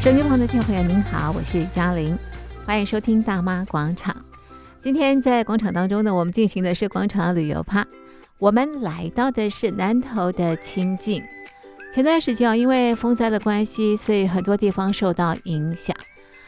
[0.00, 2.18] 手机旁的听众朋友，您好，我是嘉玲，
[2.64, 4.16] 欢迎收听大妈广场。
[4.80, 7.86] 今天在广场当中呢，我们进行的是广场旅游趴。
[8.38, 11.22] 我们来到的是南头的清境。
[11.94, 15.94] 前段时间啊，因为风灾的关系，所以很多地方受到影响，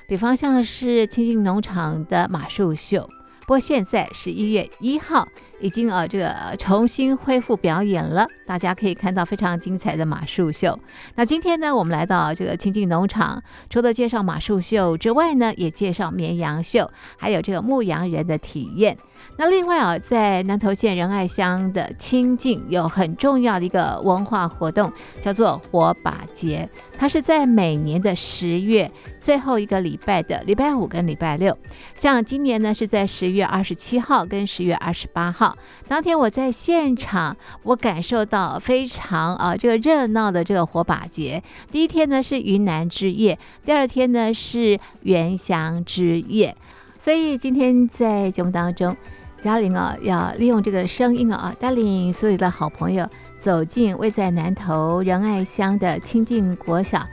[0.08, 3.06] 比方像是清境农场的马术秀。
[3.42, 5.28] 不过现在十一月一号。
[5.60, 10.76] 已经呃，这个重新恢复表演了，大家可以看到非常精彩的马术秀。
[11.14, 18.98] 那今天呢，我们来到这个清境农场，除了介绍马术秀之外呢，也介绍绵羊秀，还有这个牧羊人的体验。
[19.38, 26.68] 那另外啊，在南投县仁爱乡的清境有很重要的一个文化活动，叫做火把节。
[26.96, 31.56] 它是在每年的十月最后一个礼拜的礼拜五跟礼拜六。
[31.94, 35.56] 像今年呢，是在十月二十七号跟十月二十八号。
[35.88, 41.42] 当天我在现场，我感受到非常啊这个热闹的这个火把节。
[41.72, 46.54] 第一天呢是云南之夜，第二天呢是原乡之夜。
[47.00, 48.94] 所以今天在节目当中。
[49.42, 53.04] 嘉玲啊，要利用这个声音啊，带领所有的好朋友
[53.40, 57.04] 走进位在南投仁爱乡的清净国小，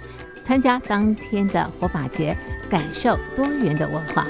[0.46, 2.38] 参加当天的火把节，
[2.70, 4.28] 感受多元的文化。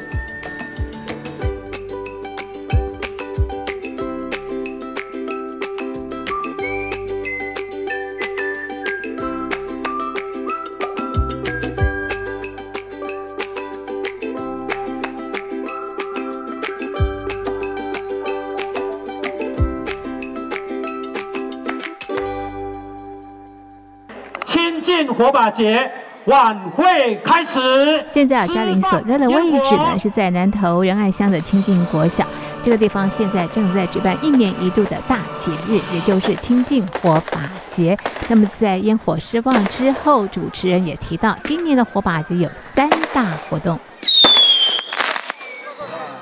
[25.19, 25.91] 火把节
[26.27, 27.59] 晚会开始。
[28.07, 32.25] 现在啊，嘉玲所在的位置呢，是在南投仁爱乡的清净国小。
[32.63, 37.97] 这个地方现在正在举办一年一度的大节日，也就是清净火把节。
[38.29, 43.77] 那么在烟火释放之后，主持人也提到，今年的火把节有三大活动。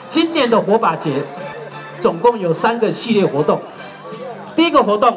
[0.09, 1.11] 今年的火把节
[1.99, 3.61] 总共有三个系列活动。
[4.55, 5.15] 第一个活动。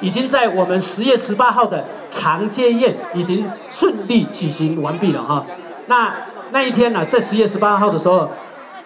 [0.00, 1.82] 已经在我们十月十八号的
[2.24, 5.44] 长接宴已经顺利举行完毕了哈。
[5.88, 6.10] 那
[6.52, 8.26] 那一天呢、在十月十八号的时候，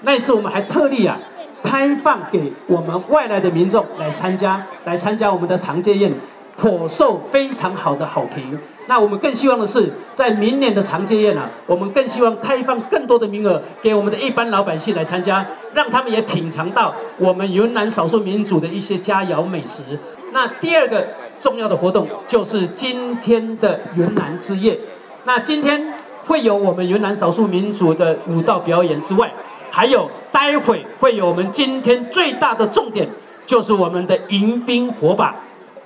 [0.03, 1.17] 那一次我们还特地啊
[1.63, 6.13] 开放给我们外来的民众来参加，来参加我们的长接宴，
[6.57, 8.59] 颇受非常好的好评。
[8.89, 19.97] 那我们更希望的是，在明年的长街宴啊，我们更希望开放更多的名额给我们的一般老百姓来参加，让他们也品尝到我们云南少数民族的一些佳肴美食。
[20.33, 21.07] 那第二个
[21.39, 24.79] 重要的活动就是今天的云南之夜。
[25.25, 25.95] 那今天
[26.25, 29.33] 会有我们云南少数民族的舞蹈表演之外，
[29.71, 33.09] 还有待会会有我们今天最大的重点，
[33.47, 35.37] 就是我们的迎宾火把。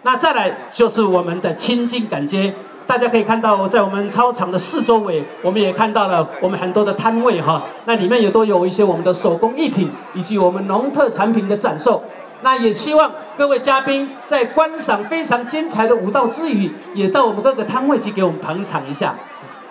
[0.03, 2.53] 那再来就是我们的亲近感街。
[2.93, 7.63] 大家可以看到，在我们操场的四周围，我们也看到了我们很多的摊位哈。
[7.87, 12.05] 那里面也都有一些我们的手工艺品，以及我们农特产品的展售。
[12.43, 19.15] 那也希望各位嘉宾在观赏非常精彩的舞蹈之余，也到我们各个摊位去给我们捧场一下。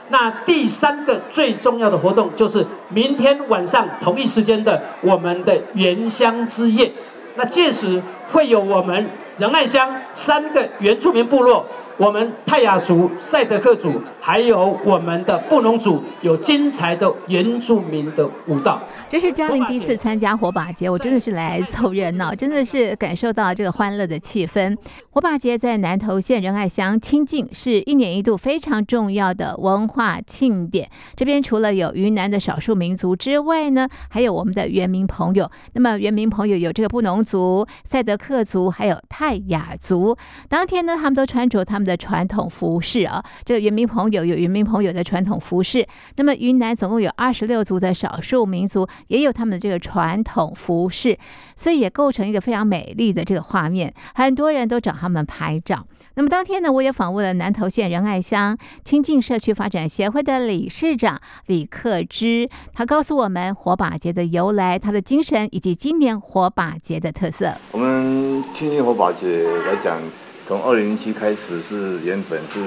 [0.09, 6.91] 那第三个最重要的活动就是明天晚上同一时间的我们的原乡之夜。
[7.35, 8.01] 那届时
[8.31, 9.07] 会有我们
[9.37, 11.63] 仁爱乡三个原住民部落。
[12.01, 18.81] 我们泰雅族、赛德克族，还有我们的布农族，有精彩的原住民的舞蹈。
[19.09, 24.75] 这是嘉玲第一次参加火把节，我真的是来凑热闹，真的是感受到这个欢乐的气氛。
[25.09, 30.89] 火把节在南投县仁爱乡清境，是一年一度非常重要的文化庆典。
[31.15, 35.49] 这边除了有云南的少数民族之外呢，还有我们的原民朋友。
[35.73, 40.17] 那么原民朋友有这个布农族、赛德克族，还有泰雅族。
[40.47, 41.91] 当天呢，他们都穿着他们的。
[41.91, 45.87] 的传统服饰啊，这个原民朋友有原民朋友的传统服饰。
[46.15, 51.17] 那么云南总共有二十六族的少数民族，也有他们的这个传统服饰，
[51.55, 53.93] 所以也构成一个非常美丽的这个画面。
[54.15, 55.85] 很多人都找他们拍照。
[56.15, 67.53] 那么当天呢，我也访问了南投县仁爱乡清境社区发展协会的理事长李克之，他告诉我们火把节的由来、他的精神以及今年火把节的特色。
[67.71, 69.99] 我们亲近火把节来讲。
[70.43, 72.59] 从二零零七开始是原本是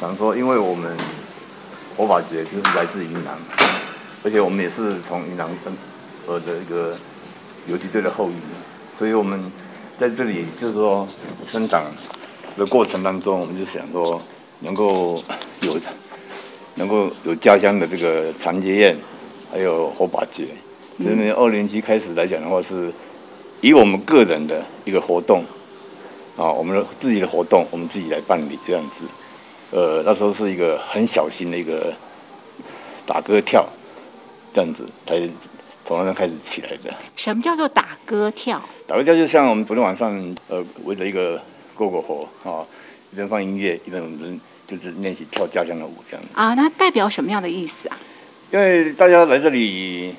[0.00, 0.96] 想说，因为我们
[1.94, 3.36] 火把节就是来自云南，
[4.24, 5.46] 而且我们也是从云南
[6.26, 6.96] 呃的一个
[7.66, 8.34] 游击队的后裔，
[8.96, 9.38] 所以我们
[9.98, 11.06] 在这里就是说
[11.46, 11.84] 生长
[12.56, 14.18] 的过程当中，我们就想说
[14.60, 15.22] 能够
[15.60, 15.78] 有
[16.76, 18.96] 能够有家乡的这个长街宴，
[19.52, 20.46] 还有火把节。
[20.96, 22.90] 所以二年级开始来讲的话，是
[23.60, 25.44] 以我们个人的一个活动。
[26.38, 29.04] 啊，我们的自己的活动，我们自己来办理这样子。
[29.70, 31.92] 呃，那时候是一个很小心的一个
[33.06, 33.66] 打歌跳，
[34.52, 35.20] 这样子才
[35.84, 36.92] 从那边开始起来的。
[37.16, 38.60] 什么叫做打歌跳？
[38.86, 41.40] 打歌跳就像我们昨天晚上呃围着一个
[41.76, 42.66] 篝火啊，
[43.12, 46.28] 一边放音乐，一边我们就是练习跳家乡的舞这样子。
[46.34, 47.98] 啊，那代表什么样的意思啊？
[48.50, 50.12] 因为大家来这里，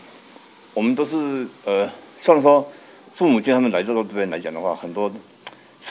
[0.74, 1.89] 我们都是呃，
[2.21, 2.65] 算说
[3.13, 5.12] 父母亲他们来这这边来讲的话，很多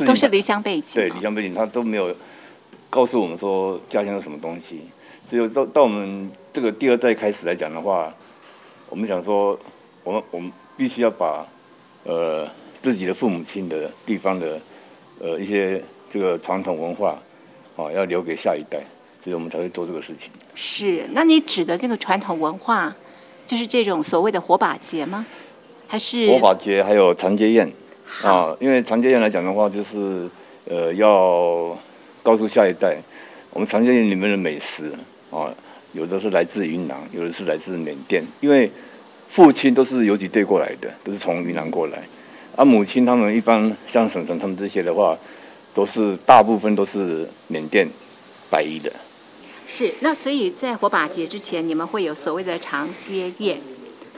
[0.06, 2.16] 都是离乡背景，对离乡背景，他都没有
[2.90, 4.80] 告诉我们说家乡有什么东西，
[5.30, 8.12] 所以到到我们这个第二代开始来讲的话，
[8.88, 9.58] 我们想说，
[10.04, 11.46] 我们我们必须要把
[12.04, 12.46] 呃
[12.82, 14.60] 自己的父母亲的地方的
[15.20, 17.16] 呃一些这个传统文化
[17.76, 18.82] 啊，要留给下一代。
[19.22, 20.30] 所以我们才会做这个事情。
[20.54, 22.90] 是，那你指的这个传统文化，
[23.46, 25.26] 就是这种所谓的火把节吗？
[25.86, 27.70] 还是火把节还有长街宴
[28.22, 28.56] 啊？
[28.58, 30.26] 因为长街宴来讲的话，就是
[30.64, 31.76] 呃要
[32.22, 32.96] 告诉下一代，
[33.50, 34.92] 我们长街宴里面的美食
[35.30, 35.52] 啊，
[35.92, 38.22] 有的是来自云南，有的是来自缅甸。
[38.40, 38.70] 因为
[39.28, 42.02] 父亲都是游击队过来的，都是从云南过来，
[42.56, 45.16] 而、啊、母亲他们一般像婶婶他们这些的话，
[45.72, 47.88] 都是大部分都是缅甸
[48.50, 48.92] 白衣的。
[49.68, 53.58] 是，那所以在火把节之前，你们会有所谓的长街宴，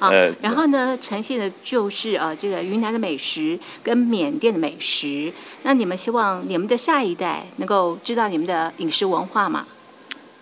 [0.03, 5.33] 啊，呃、然后呢，呈现的就是呃这个云南的美食跟缅甸的美食。
[5.63, 9.65] 那你们希望你们的下一代能够知道你们的饮食文化吗？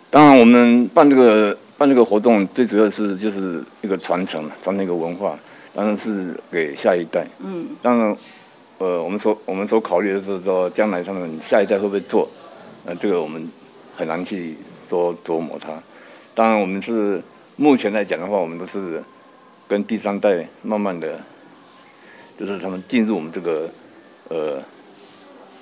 [0.09, 5.39] 当然，我们办这个办这个活动，最主要是就是一个传承，传承一个文化，
[5.75, 7.27] 当然是给下一代。
[7.41, 8.17] 嗯，当然，
[8.79, 12.29] 呃，我们所我们所考虑的是说，将来他们下一代会不会做？
[12.87, 13.49] 呃，这个我们
[13.97, 14.57] 很难去。
[14.91, 15.69] 多琢磨它，
[16.35, 17.23] 当然我们是
[17.55, 19.01] 目前来讲的话，我们都是
[19.71, 21.17] 跟第三代慢慢的，
[22.37, 23.71] 就是他们进入我们这个
[24.27, 24.61] 呃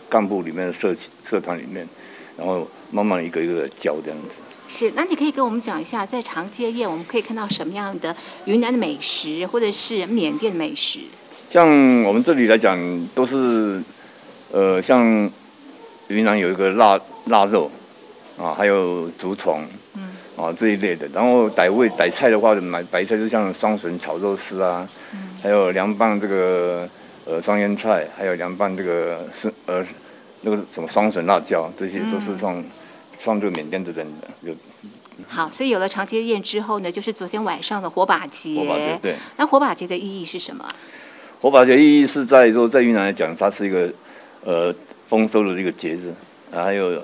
[0.08, 1.86] 干部里面的社社团里面，
[2.38, 4.36] 然后慢慢一个一个的教这样子。
[4.66, 8.16] 是，那你可以跟我们讲一下，在长街宴我们可以看到什么样的
[8.46, 11.00] 云南的美食，或者是缅甸的美食？
[11.50, 11.68] 像
[12.04, 12.78] 我们这里来讲，
[13.14, 13.82] 都是
[14.50, 15.30] 呃像
[16.08, 17.70] 云南有一个腊腊肉。
[18.38, 19.66] 啊，还有竹虫，
[20.38, 26.88] 嗯，啊这一类的，然后傣味傣菜的话，买白菜就像双笋炒肉丝啊，嗯，还有凉拌这个
[27.26, 29.84] 呃双腌菜，还有凉拌这个是呃
[30.42, 32.64] 那个什么双笋辣椒，这些都是从
[33.20, 34.28] 从这个缅甸这边的。
[34.42, 34.54] 有
[35.26, 38.54] 好，所以有了长街宴之后呢，就是昨天晚上的火把节。
[38.54, 39.16] 火把节对。
[39.36, 40.64] 那火把节的意义是什么？
[41.40, 43.92] 火把节意义是在说，在云南来讲，它是一个
[44.44, 44.74] 呃
[45.08, 46.12] 丰收的一个节日，
[46.52, 47.02] 啊，还有。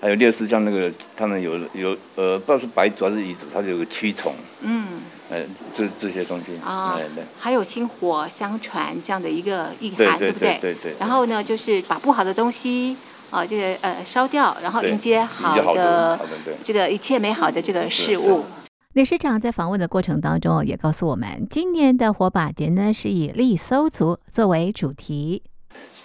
[0.00, 4.86] 还有烈士像那个，他们有有呃，不知道是白族还是彝族，它就有个驱虫，嗯，
[5.28, 5.42] 呃，
[5.76, 10.56] 这这些东西啊，对对，还有薪火相传这样的一个意涵，对不对？
[10.58, 10.94] 对对。
[10.98, 12.96] 然后呢，就是把不好的东西
[13.28, 16.18] 啊，这个呃烧掉，然后迎接好的
[16.64, 18.46] 这个一切美好的这个事物。
[18.94, 25.42] 理事长在访问的过程当中也告诉我们，今年的火把节呢是以傈僳族作为主题。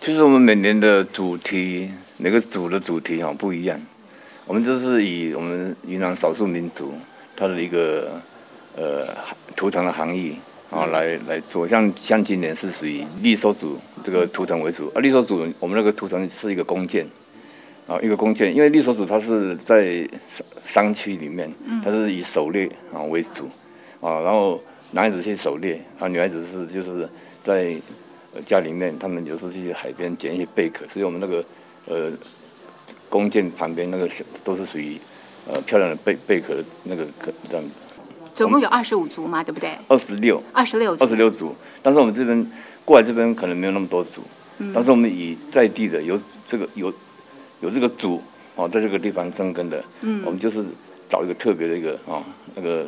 [0.02, 1.92] 其实我们每年的主题。
[2.18, 3.80] 每个组的主题哈不一样，
[4.46, 6.94] 我们就是以我们云南少数民族
[7.36, 8.22] 它的一个
[8.78, 9.08] 呃
[9.54, 10.38] 图腾的含义
[10.72, 14.88] 啊来来做，像像今年是属于傈僳族这个图腾为主。
[14.96, 17.06] 啊，傈僳族我们那个图腾是一个弓箭。
[17.86, 20.08] 啊，一个弓箭，因为傈僳族它是在
[20.64, 21.54] 山区里面，
[21.84, 23.50] 它是以狩猎啊为主。
[24.00, 24.60] 啊，然后
[24.92, 27.08] 男孩子去狩猎啊，女孩子是就是
[27.44, 27.76] 在
[28.46, 31.44] 家里面，他们有时候去海边捡一些贝壳，所以我们那个。
[31.88, 32.12] 呃，
[33.10, 34.10] 弓箭旁边那个
[34.44, 34.98] 都是属于
[35.48, 37.72] 呃漂亮的贝贝壳那个壳这样子。
[38.34, 39.78] 总共有二十五组嘛，对不对？
[39.88, 40.42] 二十六。
[40.52, 40.96] 二十六。
[41.00, 42.52] 二十六组，但是我们这边
[42.84, 44.22] 过来这边可能没有那么多组，
[44.58, 46.94] 嗯、但是我们以在地的有这个有
[47.62, 48.22] 有这个组
[48.56, 50.66] 哦，在这个地方生根的，嗯，我们就是
[51.08, 52.24] 找一个特别的一个啊、哦、
[52.56, 52.88] 那个。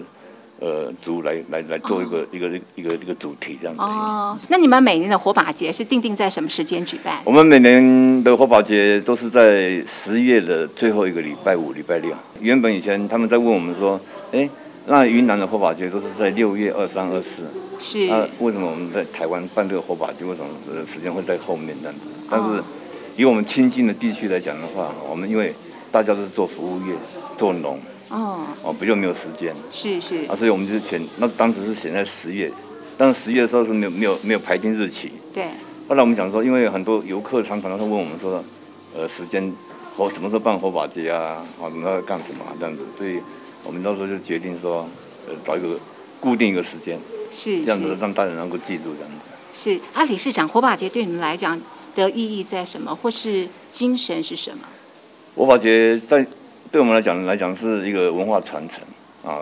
[0.59, 3.81] 呃，族来来来做一个、哦、一个一个一个主题这样子。
[3.83, 7.19] 哦，那你们每年的火把节是定定在什么时间举办？
[7.23, 12.11] 我们每年的火把节都是在十月的最后一个礼拜五、礼拜六。
[12.39, 14.49] 原本以前他们在问我们说，哎，
[14.87, 17.43] 那云南的火把节都是在六月二三、二四。
[17.79, 18.07] 是。
[18.07, 20.49] 那为什么我们在台湾办这个火把节，为什么
[20.91, 22.01] 时间会在后面这样子？
[22.31, 22.63] 但是
[23.15, 25.53] 以我们亲近的地区来讲的话，我们因为
[25.91, 26.95] 大家都是做服务业、
[27.37, 27.79] 做农。
[28.09, 32.51] 哦哦，不就没有时间，是是啊，所以我们就是选，那当时是选在十月，
[32.97, 35.11] 但是十月的时候是没有没有没有排定日期。
[35.33, 35.47] 对。
[35.89, 38.43] 后来我们想说，因为很多游客常常都会问我们说，
[38.95, 39.53] 呃，时间
[39.95, 41.45] 或什么时候办火把节啊？
[41.61, 42.51] 啊，什么要干什么啊？
[42.59, 43.19] 这样子，所以
[43.63, 44.87] 我们到时候就决定说，
[45.27, 45.79] 呃，找一个
[46.19, 46.99] 固定一个时间，
[47.31, 49.17] 是这样子让大家能够记住这样子。
[49.53, 51.59] 是啊，理事长，火把节对你们来讲
[51.95, 54.59] 的意义在什么，或是精神是什么？
[55.35, 56.25] 火把节在。
[56.71, 58.81] 对我们来讲来讲是一个文化传承
[59.23, 59.41] 啊，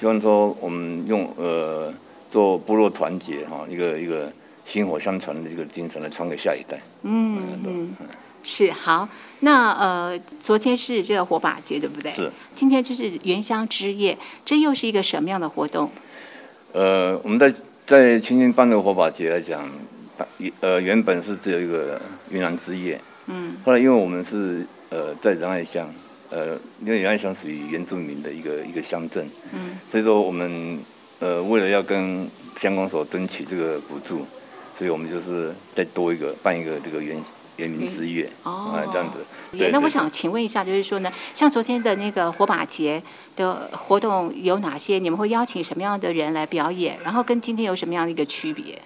[0.00, 1.92] 就像说我们用呃
[2.30, 4.32] 做部落团结哈、啊，一个一个
[4.66, 6.80] 薪火相传的一个精神来传给下一代。
[7.02, 7.90] 嗯嗯，
[8.42, 9.08] 是好。
[9.40, 12.10] 那呃，昨天是这个火把节，对不对？
[12.12, 12.30] 是。
[12.54, 15.90] 今天就是原乡之夜，这又是一个什么样的活动？
[16.72, 17.52] 呃，我们在
[17.86, 19.70] 在清境办的火把节来讲，
[20.60, 23.00] 呃，原本是只有一个云南之夜。
[23.26, 23.56] 嗯。
[23.64, 25.88] 后来因为我们是呃在仁爱乡，
[26.30, 29.28] 呃，因为仁爱乡属于原住民的一个一个乡镇。
[29.52, 29.78] 嗯。
[29.90, 30.78] 所以说我们
[31.20, 34.26] 呃为了要跟乡公所争取这个补助，
[34.74, 37.16] 所以我们就是再多一个办一个这个原。
[37.56, 39.16] 原民之夜哦，这样子。
[39.56, 43.02] 对，那我想请问一下，就是说呢，像昨天的那个火把节
[43.34, 44.98] 的活动有哪些？
[44.98, 46.98] 你们会邀请什么样的人来表演？
[47.02, 48.78] 然后跟今天有什么样的一个区别？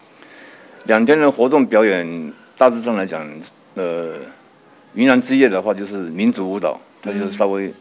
[0.85, 3.29] 两天的活动表演，大致上来讲，
[3.75, 4.19] 呃，
[4.95, 7.73] 云南之夜的话就是民族舞蹈，它就是稍微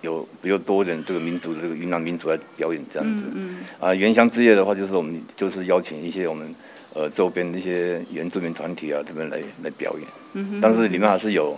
[0.00, 3.24] 有比较多点这个民族的这个云南民族来表演这样子。
[3.34, 3.88] 嗯，嗯。
[3.88, 6.54] 啊，原乡之夜的话，就是我们就是邀请一些我们。
[6.94, 11.56] 呃，周边的一些原住民团体啊，这边来来表演，嗯，但是里面还是有，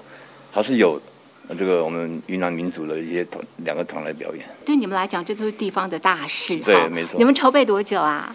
[0.51, 1.01] 还是有
[1.57, 4.45] 这个我们云南民族的一些团，两个团来表演。
[4.67, 6.59] 对你们来讲，这都是地方的大事。
[6.59, 7.15] 对，没错。
[7.17, 8.35] 你们筹备多久啊？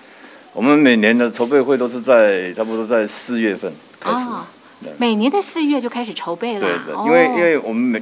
[0.54, 4.18] 我们每年的筹备会都是在差不多在四月份开始。
[4.18, 4.46] 哦，
[4.98, 6.62] 每年的四月就开始筹备了。
[6.62, 8.02] 对对，因为因为我们每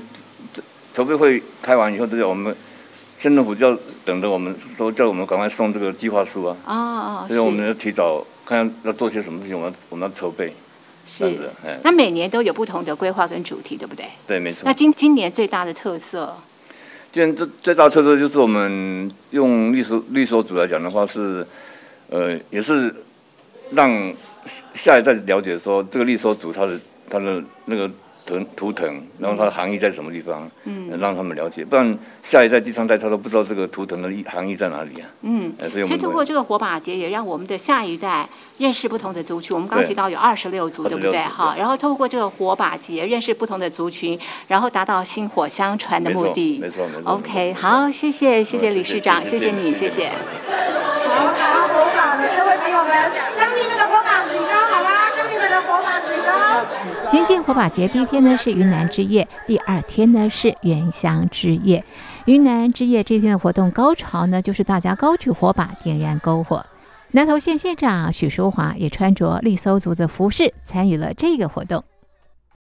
[0.94, 2.56] 筹备会开完以后，都要我们
[3.20, 6.58] 县政府就要等着我们说叫我们赶快送这个计划书啊。
[6.66, 7.26] 哦哦。
[7.28, 8.26] 所以我们要提早。
[8.46, 10.54] 看要做些什么事情，我们我们要筹备，
[11.08, 11.34] 是
[11.82, 14.06] 那每年都有不同的规划跟主题，对不对？
[14.28, 14.64] 对，没错。
[14.66, 16.36] 那今今年最大的特色，
[17.10, 21.48] 今年最最大的特色就是我们用绿所绿所组来讲的话是，
[22.10, 22.94] 呃，也是
[23.72, 24.14] 让
[24.76, 26.78] 下一代了解说这个绿所组它的
[27.10, 27.90] 它的那个。
[28.25, 30.50] 图图腾，然后它的含义在什么地方？
[30.63, 35.08] 嗯，让他们了解，不然下一代、第三代他都不知道这个图腾的含义在哪里啊。
[35.22, 38.27] 嗯，所以通过这个火把节，也让我们的下一代
[38.58, 39.53] 认识不同的族群。
[39.53, 41.20] 我们刚刚提到有二十六族，对不对？
[41.20, 46.60] 哈，然后透过这个火把节认识不同的族群，然后达到薪火相传的目的。
[46.60, 47.12] 没错，没错。
[47.12, 50.08] OK，好，谢谢，谢谢理事长，谢谢你，谢谢。
[50.08, 54.89] 好，好，火把的各位朋友们，将你们的火把举高，好吗？
[55.15, 56.13] 将你们的火把举
[57.13, 57.17] 高。
[57.17, 61.84] 清境火把节第一天呢是云南之夜，第二天呢是元乡之夜。
[62.25, 66.65] 云南之夜这天的活动高潮呢，就是大家高举火把点燃篝火。
[67.12, 71.84] 南投县县长许淑华也穿着傈僳族的服饰参与了这个活动。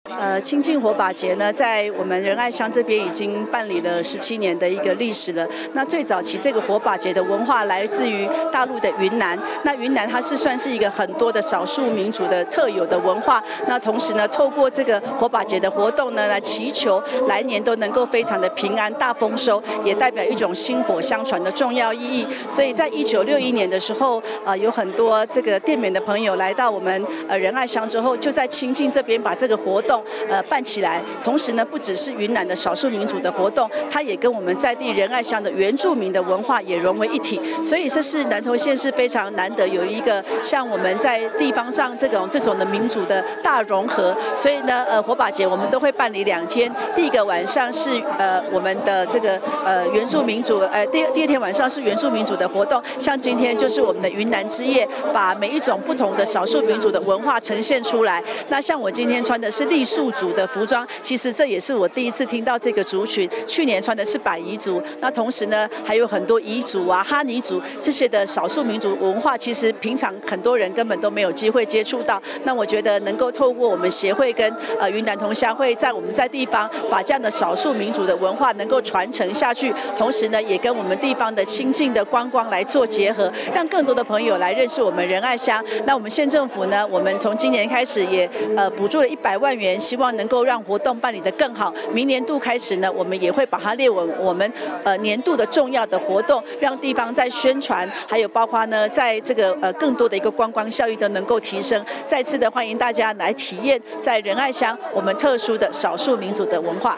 [0.08, 5.46] 呃，清净火把节呢，在我们仁爱乡这边已经办理了十七年的一个历史了。
[5.72, 9.38] 那最早期这个火把节的文化来自于大陆的云南。
[9.64, 13.42] 那云南它是算是一个很多的少数民族的特有的文化。
[13.66, 22.26] 那同时呢，透过这个火把节的活动呢，来祈求来年都能够非常的平安大丰收，也代表一种薪火相传的重要意义。
[22.48, 29.95] 所以在一九六一年的时候，呃，有很多这个淀缅的朋友来到我们呃仁爱乡之后，就在清境这边把这个活动。
[30.28, 63.30] 呃，办起来，同时呢，不只是云南的少数民族的活动，它也跟我们在地仁爱乡的原住民的文化也融为一体，所以这是南投县是非常难得有一个像我们在地方上这种这种的民族的大融合，所以呢，呃，火把节我们都会办理两天，第一个晚上是呃我们的这个呃原住民族，呃第第二天晚上是原住民族的活动，像今天就是我们的云南之夜，把每一种不同的少数民族的文化呈现出来，那像我今天穿的是傈僳族的服装，其实这也是我第一次听到这个族群。
[63.46, 72.20] 去年穿的是摆夷族，那同时呢，还有很多彝族啊、哈尼族这些的少数民族文化，其实平常很多人根本都没有机会接触到。
[72.42, 85.64] 那我觉得能够透过我们协会跟呃云南同乡会在我们在地方把这样的少数民族的文化能够传承下去，同时呢，也跟我们地方的亲近的观光来做结合，让更多的朋友来认识我们仁爱乡。
[85.84, 90.06] 那我们县政府呢，我们从今年开始也呃补助了一百万元，希望。
[90.16, 94.50] 能够让活动办理得更好，明年度开始呢，我们也会把它列为我们
[94.84, 101.84] 呃年度的重要的活动，让地方在宣传，还有包括呢，在这个呃更多的一个观光效益都能够提升。
[102.06, 106.96] 再次的欢迎大家来体验在仁爱乡我们特殊的少数民族的文化。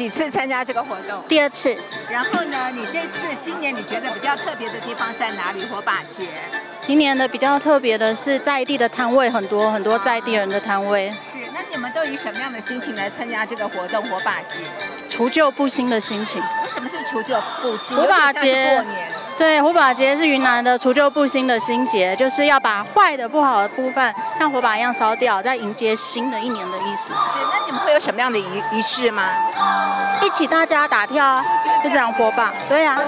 [0.00, 1.22] 几次参加这个活动？
[1.28, 1.76] 第二次。
[2.08, 5.62] 然后呢，你这次今年你觉得比较特别的地方在哪里？
[5.66, 6.26] 火把节。
[6.80, 11.10] 今年的比较特别的是在地的摊位很多，很多在地人的摊位。
[11.10, 14.60] 是，那你们都都以什么样的心情来参加这个活动火把节？
[15.06, 16.40] 除旧布新的心情。
[16.40, 17.94] 为什么是除旧布新？
[17.94, 19.12] 火把节过年。
[19.40, 27.10] 对，火把节是云南的除旧布新的新节，就是要把坏的、不好的部分像火把一样烧掉，再迎接新的一年的意思。
[27.10, 29.24] 那你们会有什么样的仪仪式吗？
[30.22, 31.42] 一起大家打跳啊，
[31.82, 32.52] 就这样火把。
[32.68, 33.00] 对呀、啊。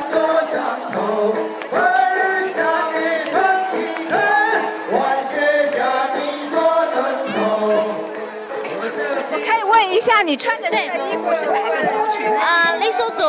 [9.35, 12.27] 我可以问一下，你穿的这个衣服是哪个族群？
[12.39, 13.23] 啊，傈僳族。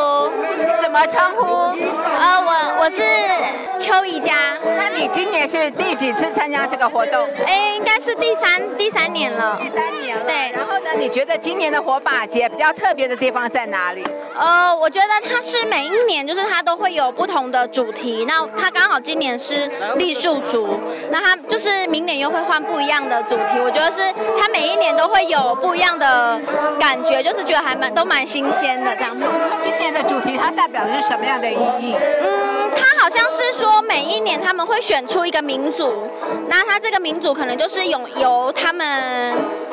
[0.94, 1.44] 你怎么称呼？
[2.16, 3.02] 呃，我我是
[3.80, 4.32] 邱怡佳。
[4.76, 7.26] 那你今年是第几次参加这个活动？
[7.44, 9.58] 哎，应该是第三第三年了。
[9.60, 10.24] 第三年了。
[10.24, 10.52] 对。
[10.52, 10.90] 然后呢？
[10.96, 14.06] 你觉得今年的火把节比较特别的地方在哪里？
[14.36, 18.24] 呃，我觉得它是每一年就是它都会有不同的主题。
[18.28, 20.78] 那它刚好今年是栗树族，
[21.10, 23.58] 那它就是明年又会换不一样的主题。
[23.60, 26.38] 我觉得是它每一年都会有不一样的
[26.78, 29.24] 感觉，就是觉得还蛮都蛮新鲜的这样子。
[29.60, 30.54] 今年的主题它。
[30.54, 31.94] 代表是什么样的意义？
[32.84, 36.06] 他好像是说每一年他们会选出一个民族，
[36.48, 38.86] 那他这个民族可能就是由由他们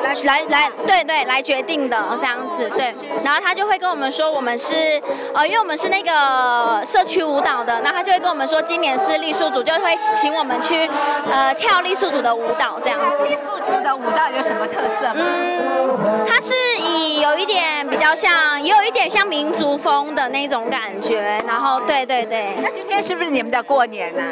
[0.02, 2.94] 来来来，对对，来决定的这样子，对。
[3.22, 5.00] 然后他就会跟我们说，我们是
[5.34, 10.88] 呃，因为我们是那个社区舞蹈的，那他就会跟我们说，今年是傈僳族，就会请我们去
[11.30, 13.24] 呃跳傈僳族的舞蹈这样子。
[13.24, 15.22] 傈僳族的舞蹈有什么特色吗？
[15.22, 20.62] 嗯，它是以有一点比较像，也有一点像民族风的那种。
[20.70, 24.22] 感觉，然后对对对，那今天是不是你们的过年呢？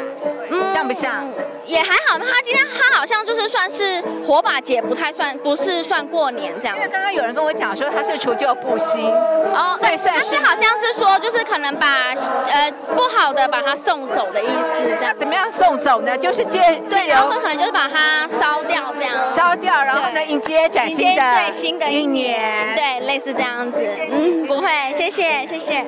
[0.49, 1.27] 嗯，像不像？
[1.65, 6.75] 也还好，他今天他好像就是算是火把节，不太算，不是算过年这样。
[6.75, 10.35] 因为刚刚有人跟我讲说他是除旧布新，哦，所以算是。
[10.35, 12.11] 他是好像是说，就是可能把
[12.51, 15.15] 呃不好的把它送走的意思，这样。
[15.15, 16.17] 怎么样送走呢？
[16.17, 16.59] 就是借
[16.89, 19.15] 对，然后可能就是把它烧掉这样。
[19.31, 23.77] 烧掉，然后呢，迎接崭新的对新的一年，对，类似这样子。
[24.09, 25.85] 嗯，不会，谢谢谢谢。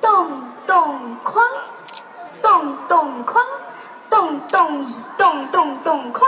[0.00, 1.44] 动动框，
[2.42, 3.36] 咚咚哐，
[4.10, 6.20] 咚咚咚咚咚咚哐，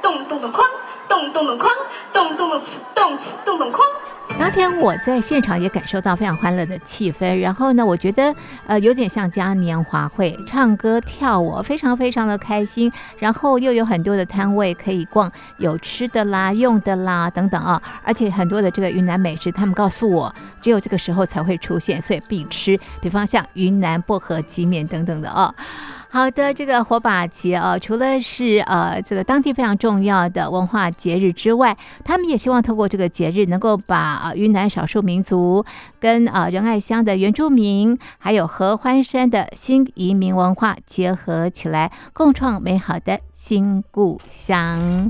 [0.00, 0.64] 咚咚咚哐，
[1.08, 1.68] 咚咚咚哐，
[2.12, 2.62] 咚咚咚
[2.94, 4.15] 咚咚咚哐。
[4.38, 8.34] 当天我在现场也感受到非常欢乐的气氛，然后呢，我觉得
[8.66, 25.52] 呃有点像嘉年华会，唱歌跳舞非常非常的开心，然后又有很多的摊位可以逛，有吃的啦、用的啦等等啊，而且很多的这个云南美食，他们告诉我只有这个时候才会出现，所以必吃，比方像云南薄荷鸡面等等的啊。
[26.08, 35.64] 好的，这个火把节啊，除了是呃这个当地非常重要的文化节日之外，他们也希望透过这个节日，能够把云南少数民族
[36.00, 45.08] 跟啊仁爱乡的原住民，还有合欢山的新移民文化结合起来，共创美好的新故乡。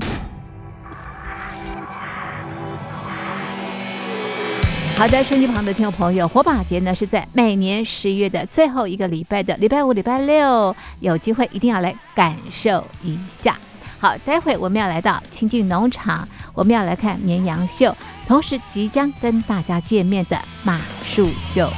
[4.97, 13.55] 好的，手机旁的听众朋友，火把节呢是在每年十一月的最后一个礼拜的礼拜五、礼拜六，有机会一定要来感受一下。
[13.99, 21.69] 好，待会我们要来到清境农场，我们要来看绵羊秀，同时即将跟大家见面的马术秀。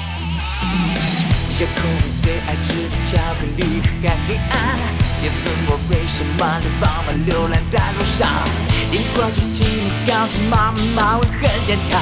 [1.57, 1.65] 小
[2.21, 2.73] 最爱吃
[3.11, 4.79] 巧克力和黑暗，
[5.21, 8.27] 也问我为什么能放慢流浪在路上。
[8.91, 12.01] 萤火虫请你告诉妈妈，我很坚强。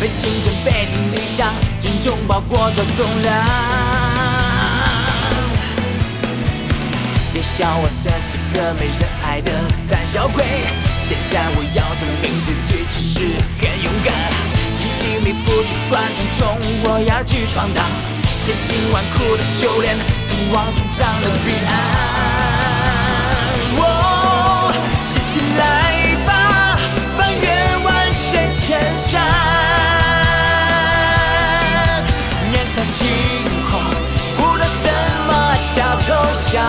[0.00, 3.44] 被青春，背井离乡，精忠报国做栋梁。
[7.32, 9.52] 别笑我，这是个没人爱的
[9.88, 10.44] 胆小鬼。
[11.02, 13.20] 现在我要证明自己其实
[13.60, 14.12] 很勇敢。
[14.76, 18.17] 荆棘密布，机关重重，我要去闯荡。
[18.48, 19.94] 千辛万苦的修炼，
[20.26, 21.70] 通往成长的彼岸。
[23.76, 24.72] 哦，
[25.10, 26.30] 一起来吧，
[27.14, 27.46] 翻越
[27.84, 29.20] 万水千山。
[36.06, 36.14] 投
[36.50, 36.64] 降，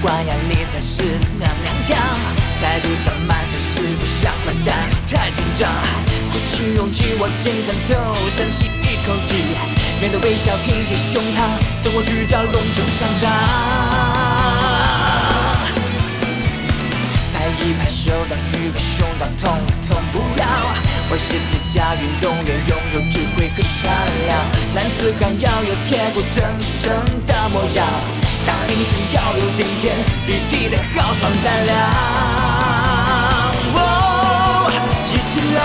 [0.00, 1.02] 关押你才是
[1.38, 1.98] 娘娘腔，
[2.62, 5.70] 态度散漫就是不像笨蛋，太紧张。
[6.32, 7.92] 鼓起勇气，我进山头，
[8.30, 9.34] 深吸一口气，
[10.00, 11.52] 面对微笑挺起胸膛，
[11.84, 13.30] 等我聚焦隆重上场。
[17.34, 20.46] 拍一拍手当，举个胸膛，统统不要。
[21.12, 23.92] 我是最佳运动员，拥有智慧和善
[24.26, 24.32] 良。
[24.72, 26.40] 男子汉要有铁骨铮
[26.80, 26.88] 铮
[27.26, 27.84] 的模样，
[28.46, 31.76] 当英雄要有顶天立地的豪爽胆量。
[33.74, 34.70] 哦，
[35.08, 35.60] 一起来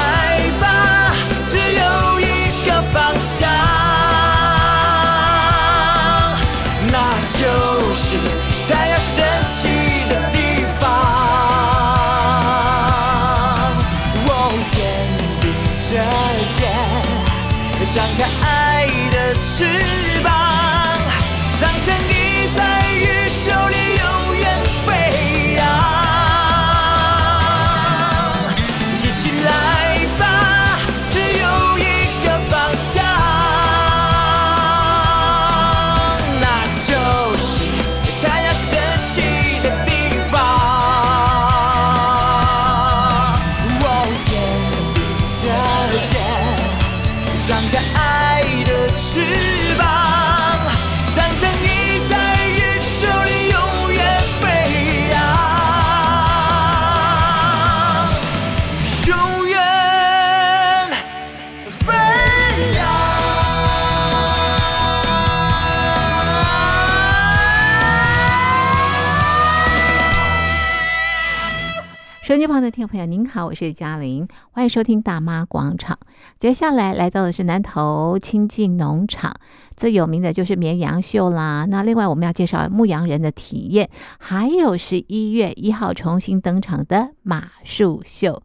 [72.45, 75.97] 这方的听众朋友，您好，我是嘉玲，欢迎收听大妈广场。
[76.37, 79.33] 接下来来到的是南头亲近农场，
[79.75, 81.65] 最有名的就是绵羊秀啦。
[81.67, 88.43] 那另外我们要介绍牧羊人的体验，还有十一月一号重新登场的马术秀。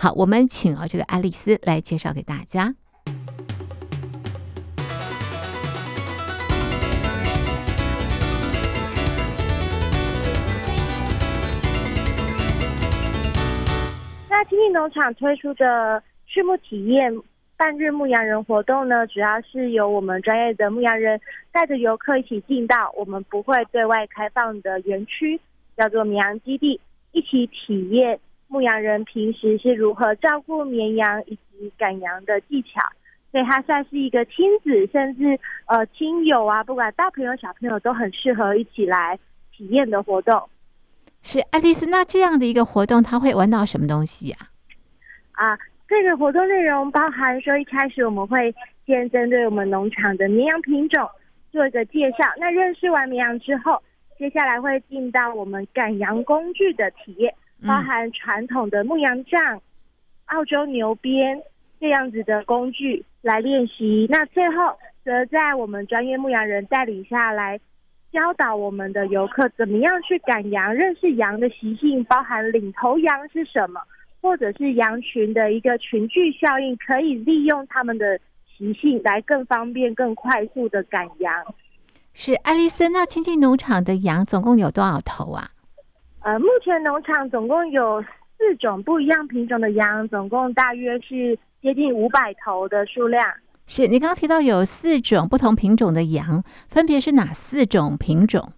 [0.00, 2.74] 好，我们请啊这个爱丽丝来介绍给大家。
[14.72, 17.12] 农场推出的畜牧体验
[17.56, 25.40] 半日牧羊人活动呢，主要是由我们专业的牧羊人带着游客一起进到我们不会对外开放的园区，
[25.76, 26.80] 叫做绵羊基地，
[27.12, 32.80] 一起体验牧羊人平时是如何照顾绵羊以及赶羊的技巧。
[33.30, 39.18] 所以它算是一个亲子甚至呃亲友啊，不管大朋友小朋友都很适合一起来
[39.52, 40.48] 体验的活动。
[41.22, 44.36] 是爱丽丝，那这样的一个活动，他会玩到什么东西呀？
[45.88, 51.08] 这个活动内容包含说，一开始我们会先针对我们农场的绵羊品种
[51.50, 52.18] 做一个介绍。
[52.38, 53.82] 那认识完绵羊之后，
[54.18, 57.32] 接下来会进到我们赶羊工具的体验，
[57.66, 59.60] 包含传统的牧羊杖、
[60.26, 61.40] 澳洲牛鞭
[61.80, 64.06] 这样子的工具来练习。
[64.10, 67.58] 那最后则在我们专业牧羊人带领下来。
[68.10, 73.82] 教导我们的游客怎么样去赶羊，认识羊的习性，包含领头羊是什么，
[74.20, 81.32] 或者是羊群的一个群聚效应，可以利用它们的习性来更方便、更快速的赶羊。
[82.12, 85.50] 是爱丽森，那亲近农场的羊总共有多少头啊？
[86.20, 88.02] 呃，目前农场总共有
[88.36, 93.24] 四种不一样品种的羊，总共大约是接近五百头的数量。
[93.66, 98.52] 是你刚刚提到有四种不同品种的羊，分别是哪四种品种？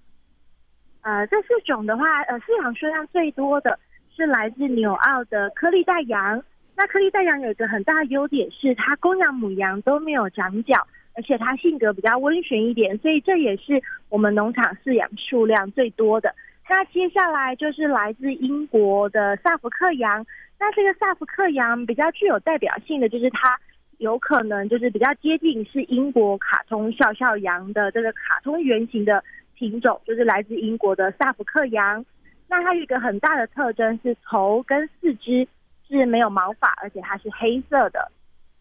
[1.02, 3.78] 呃，这四种的话，呃，饲养数量最多的
[4.14, 6.42] 是来自纽澳的柯利带羊。
[6.76, 16.34] 那柯利带羊有一个很大的优点是，它公羊母羊都没有长角，而且它性格比较温驯一点，所以这也是我们农场饲养数量最多的。
[16.68, 20.24] 那接下来就是来自英国的萨福克羊。
[20.58, 23.58] 那这个萨福克羊比较具有代表性的就是它。
[23.98, 29.22] 有可能就是比较接近是英国卡通笑笑羊的这个卡通原型的
[29.54, 32.02] 品种，就是来自英国的萨福克羊。
[32.50, 35.48] 那它有一个很大的特征是头跟四肢
[35.88, 38.12] 是没有毛发，而且它是黑色的。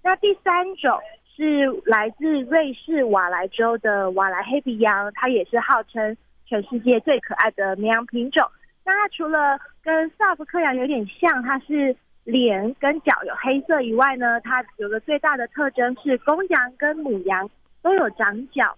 [0.02, 0.98] 那第三种
[1.36, 8.48] 是来自瑞士瓦莱州的瓦莱黑鼻羊，它也是号称全世界最可爱的绵羊品种。
[8.86, 11.94] 那它除了跟萨福克羊有点像，它是。
[12.26, 17.50] 脸跟脚有黑色以外呢，它有个最大的特征是公羊跟母羊
[17.82, 18.78] 都有长角。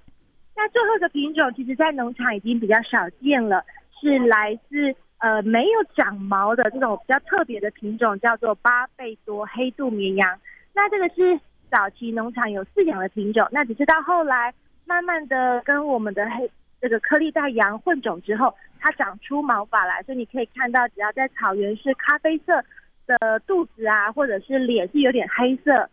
[0.55, 3.65] 那最后一个品种，其实在农场已经比较少见了，
[4.01, 10.39] 是来自呃没有长毛的这种比较特别的品种，叫做巴贝多黑肚绵羊。
[10.73, 14.53] 那这个是早期农场有饲养的品种，那只是到后来
[14.85, 16.49] 慢慢的跟我们的黑
[16.81, 22.63] 这个颗粒带羊混种之后，它长出毛发来，所以你可以看到，只要在草原是咖啡色。
[23.07, 25.89] 的肚子啊，或者是脸是有点黑色，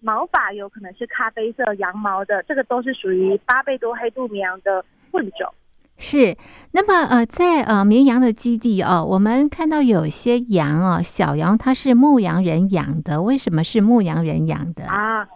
[0.00, 5.52] 毛发有可能是咖啡色羊毛的，这个都是属于巴贝多黑肚绵羊的混种。
[5.98, 6.36] 是，
[6.72, 15.28] 那么呃，在呃绵羊的基地哦，我们看到有些羊哦，小羊它是牧羊人养的，为什么是牧羊人养的啊？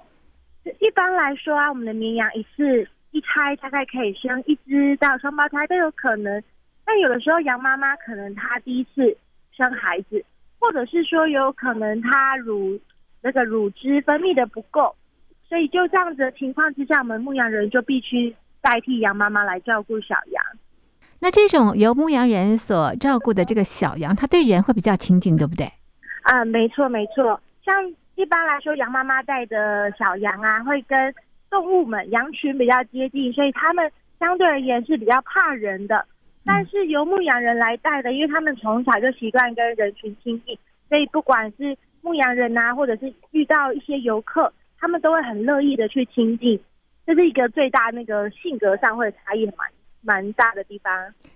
[0.81, 6.43] 一般来说啊，我们的绵羊一次一胎大概可以生一只到双胞胎都有可能，
[6.85, 9.17] 但有的时候羊妈妈可能她第一次
[9.57, 10.25] 生孩子，
[10.59, 12.77] 或者是说有可能她乳
[13.23, 14.97] 那个乳汁分泌的不够，
[15.49, 18.35] 所以就这样子的情况之下，我们牧羊人就必须。
[18.67, 20.45] 代替羊妈妈来照顾小羊，
[21.21, 25.71] 那这种由牧羊人所照顾的这个小羊，它对人会比较亲近，对不对？
[26.23, 27.41] 啊，没错没错。
[27.65, 27.73] 像
[28.17, 31.15] 一般来说，羊妈妈带的小羊啊，会跟
[31.49, 36.05] 动物们羊群比较接近，所以他们相对而言是比较怕人的。
[36.45, 46.59] 但是由牧羊人来带的，因为他们从小就习惯跟人群亲近，所以不管是牧羊人啊，或者是遇到一些游客，他们都会很乐意的去亲近。
[47.07, 49.57] 这是一个最大那个性格上会差异蛮
[50.03, 50.93] 蛮大的地方。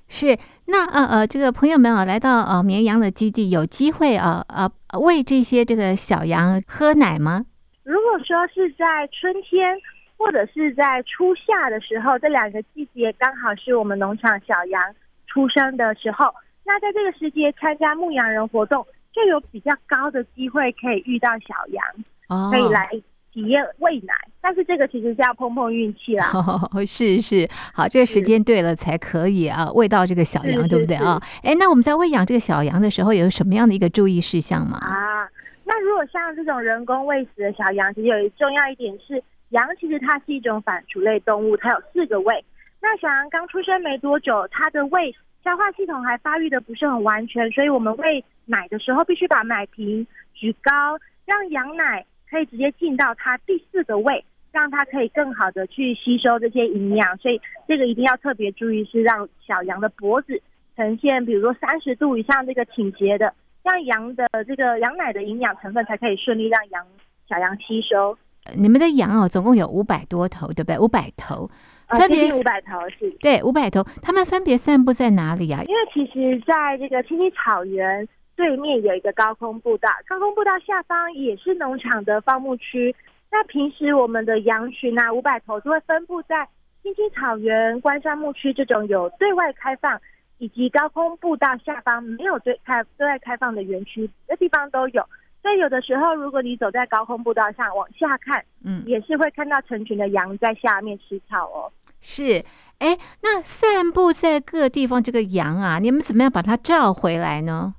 [0.09, 7.47] 是，那呃呃，这个朋友们啊，来到呃绵羊的基地，有机会啊呃喂这些这个小羊喝奶吗？
[7.85, 9.77] 如果说是在春天
[10.17, 14.83] 或者是在初夏的时候，这两个季节刚好是我们农场小羊
[15.27, 21.85] 出生的时候，那在这个时节参加牧羊人活动，就有比较高的机会可以遇到小羊，
[22.29, 22.91] 哦、可以来。
[23.33, 26.31] 体验喂奶，但是这个其实是要碰碰运气啦。
[26.35, 31.21] 哦，是是，好，这个时间对了才可以啊，喂到这个小羊，对不对啊？
[31.45, 34.79] 哎，那我们在喂养这个小羊的时候，有什么样的一个注意事项吗？
[34.79, 35.29] 啊，
[35.65, 42.45] 那如果像这种人工喂食的小羊，其实有一重要一点是，羊其实它是一种反刍类动物，它有四个胃。
[42.83, 45.15] 那小羊刚出生没多久，它的胃
[45.45, 52.05] 消化系统还发育的不是很完全，所以我们喂奶的时候必须把奶瓶举高，让羊奶。
[52.31, 60.41] 可以直接进到它第四个胃，让它可以更好的去吸收这些营养，所以这个一定要特别注意，是让小羊的脖子
[60.77, 66.87] 呈现，比如说三十度以上这个倾斜的，让羊的这个羊奶的营养成分才可以顺利让羊
[67.29, 68.17] 小羊吸收。
[68.57, 70.79] 你们的羊哦，总共有五百多头，对不对？
[70.79, 71.51] 五百头，
[71.89, 73.11] 分别五百头是？
[73.21, 75.63] 对，五百头，它们分别散布在哪里啊？
[75.67, 78.09] 因为其实在这个青青草原。
[78.41, 82.97] 对面有一个高空步道，高空步道下方也是农场的放牧区。
[83.31, 86.49] 那平时我们的羊群啊，五百头就会分布在
[86.83, 90.01] 青青草原、关山牧区这种有对外开放，
[90.39, 95.05] 以及高空步道下方没有对开对外开放的园区的地方都有。
[95.43, 101.71] 所以有的时候，如果你走在高空步道上往下看，嗯，也是会看到成群的羊在下面吃草哦。
[102.01, 102.43] 是，
[102.79, 107.75] 哎，那散布在各地方这个羊啊，你们怎么样把它召回来呢？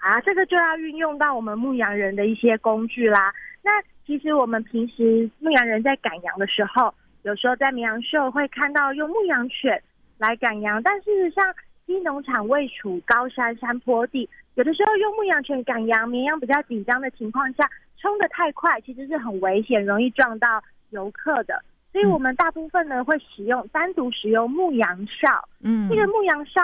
[0.00, 3.32] 啊，这个就要运用到我们牧羊人的一些工具啦。
[3.62, 3.70] 那
[4.06, 9.80] 其实我们平时牧羊人在赶羊的时候，有时候在绵羊秀会看到用牧羊犬
[10.16, 11.44] 来赶羊，但事实上，
[11.86, 17.68] 新农场位处高山山坡地，有的时候用牧羊犬赶羊，绵羊比较紧张的情况下，
[18.00, 21.62] 冲得太快，其实是很危险，容易撞到游客的。
[21.92, 26.60] 所以我们大部分呢会使用单独使用牧羊哨，嗯，这个牧羊哨。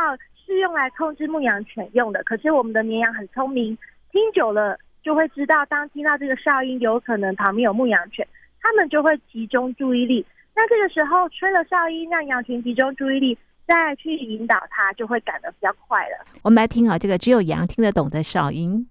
[0.47, 3.77] 是用来控制牧羊犬用的，可是我们的绵羊很聪明，
[4.13, 8.27] 听久了就会知道，当听到这个哨音，有可能旁边有牧羊犬，
[8.63, 10.25] 他们就会集中注意力。
[10.55, 16.25] 那这个时候吹了哨音，让羊群集中注意力，再去引导它，就会赶得比较快了。
[16.43, 18.89] 我们来听啊，这个只有羊听得懂的哨音。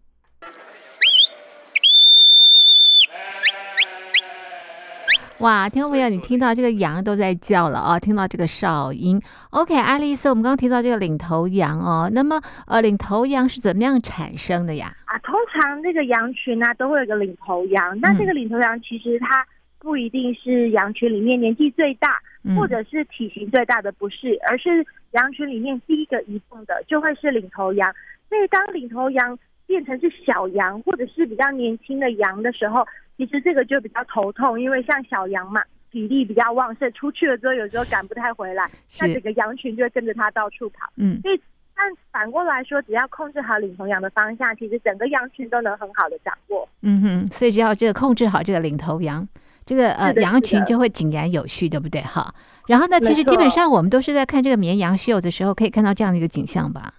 [5.39, 7.99] 哇，听众朋友，你听到这个羊都在叫了啊！
[7.99, 14.95] 听到这个哨音，OK，爱丽丝，我们刚刚提到这个领头羊哦，那么呃，领头羊是怎么样产生的呀？
[15.03, 19.45] 啊，通常这个羊群呢、啊、都会有个领头羊，那这个领头羊其实它
[19.77, 27.93] 不一定是羊群里面年纪最大，嗯、或者是体型最大的，不是，而是羊群里面第一个移动的就会是领头羊。
[28.29, 29.37] 所以当领头羊
[29.75, 35.61] 变成是小羊或者是比较年轻的羊的时候，其实这个就比较头痛，因为像小羊嘛，
[35.91, 40.89] 体力比较旺盛，出去了之后有时候赶不太回来，那整个羊群就会跟着它到处跑。
[40.95, 41.41] 嗯，所以
[41.75, 46.65] 但反过来说，只要控制好领头羊的方向，其实整个羊群都能很好的掌握。
[46.81, 49.27] 嗯哼，所以只要这个控制好这个领头羊，
[49.65, 51.99] 这个呃羊群就会井然有序，对不对？
[51.99, 52.33] 哈。
[52.67, 56.93] 然后呢，其实基本上我们都是在看这个绵羊秀的时候，可以看到这样的一个景象吧。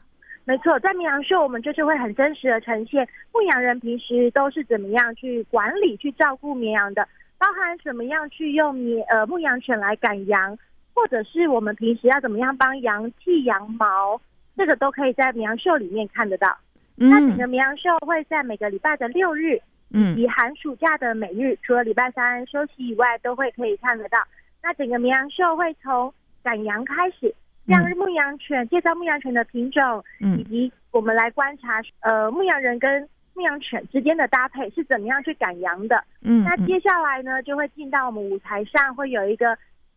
[0.47, 7.07] 没错，在绵羊秀，我们就是会很真实的呈现牧羊人平时都是怎么样去管理、去照顾绵羊的，
[7.37, 10.57] 包含怎么样去用绵呃牧羊犬来赶羊，
[10.95, 14.21] 或者是我们平时要怎么样帮羊剃羊毛，
[14.57, 16.57] 这个都可以在绵羊秀里面看得到。
[16.97, 24.19] 嗯、那整个绵羊秀会在每个礼拜的六日以及寒暑假的每日，除了礼拜三休息以外，都会可以看得到。
[24.63, 27.35] 那整个绵羊秀会从赶羊开始，
[27.67, 30.03] 让牧羊犬介绍牧羊犬的品种，
[30.39, 36.03] 以及我们来观察呃牧羊人跟牧羊犬之间的搭配是怎么样去赶羊的。
[36.23, 39.57] 嗯，那接下来呢，就会进到我们舞台上，会有一个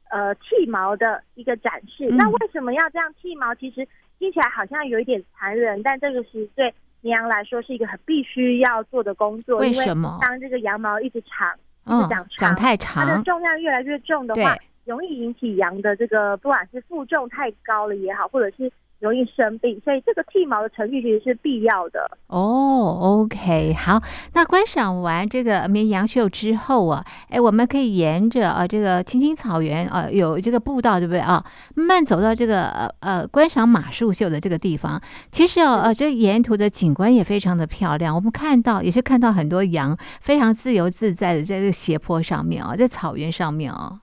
[0.09, 2.09] 呃剃毛的一个展示。
[2.11, 3.55] 那为什么要这样剃毛？
[3.55, 6.73] 其实听起来好像有一点残忍，但这个是对。
[7.01, 10.19] 绵羊来说是一个很必须要做的工作，为什么？
[10.21, 11.57] 当这个羊毛一直长，
[12.37, 14.53] 长太长，它的重量越来越重的话，
[14.89, 18.71] 容易引起羊的这个不管是负重太高了也好，或者是。
[18.99, 22.99] 容易生病，所以这个剃毛的程序其实是必要的哦。
[23.01, 23.97] OK，好，
[24.33, 31.41] 那观赏完这个绵羊秀之后啊，哎，我们可以沿着啊这个青青草原啊有这个步道，对不对啊？
[31.75, 35.01] 慢慢走到这个呃呃观赏马术秀的这个地方。
[35.31, 44.01] 其实哦呃这沿途的景观也非常的漂亮，我们看到也是看到很多羊非常自由自在的在这个斜坡上面啊，在草原上面啊。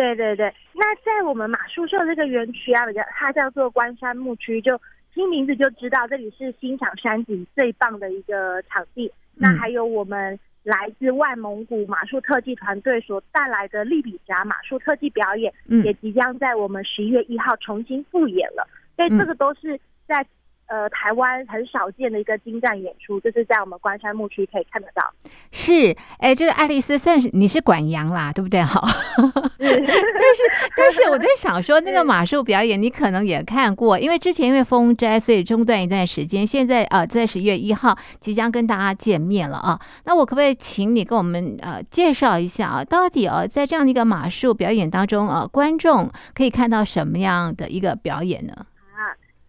[0.00, 4.80] 对对对，那在我们马术社这个园区啊，它叫做关山牧区，就
[5.12, 9.06] 听名字就知道这里是欣赏山景最棒的一个场地。
[9.06, 18.66] 嗯、那还有我们来自外蒙古马术特技团队所带来的利比札马术特技表演，嗯、也即将在我们十一月一号重新复演了。
[18.96, 20.26] 所以这个都是在。
[20.70, 25.02] 呃，台湾很少见的一个精湛演出，就是在我们关山牧区可以看得到。
[25.50, 28.62] 是，哎，这个爱丽丝算是你是管羊啦，对不对？
[28.62, 28.86] 好，
[29.58, 36.46] 但是但是我在想说，那个马术表演你可能也看过，因为之前因为风灾，所以中断一段时间。
[36.46, 39.80] 现在呃，在十一月一号即将跟大家见面了啊。
[40.04, 48.54] 那我可不可以请你跟我们呃介绍一下啊，到底呃在这样的一个马术表演当中呃，观众可以看到什么样的一个表演呢？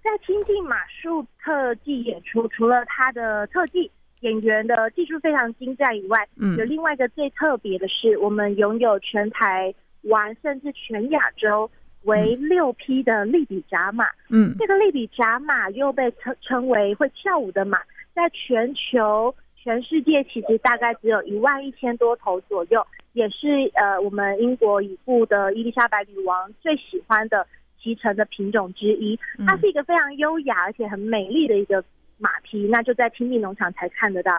[0.03, 3.89] 在亲近马术特技演出，除了他的特技
[4.21, 11.69] 演员的技术非常精湛以外，嗯，有另外一个最特别的是，我们拥有全台湾甚至全亚洲
[12.03, 17.79] 为六匹的利比扎马，嗯，这个利比扎马又被称称为会跳舞的马，
[18.15, 22.83] 在全球全世界其实大概只有一万一千多头左右，
[23.13, 27.45] 也是呃我们英国已故的伊丽莎白女王最喜欢的。
[27.81, 31.83] 骑乘的品种之一，它是一个非常优雅而且很美丽的一个
[32.17, 34.31] 马匹，那就在亲密农场才看得到，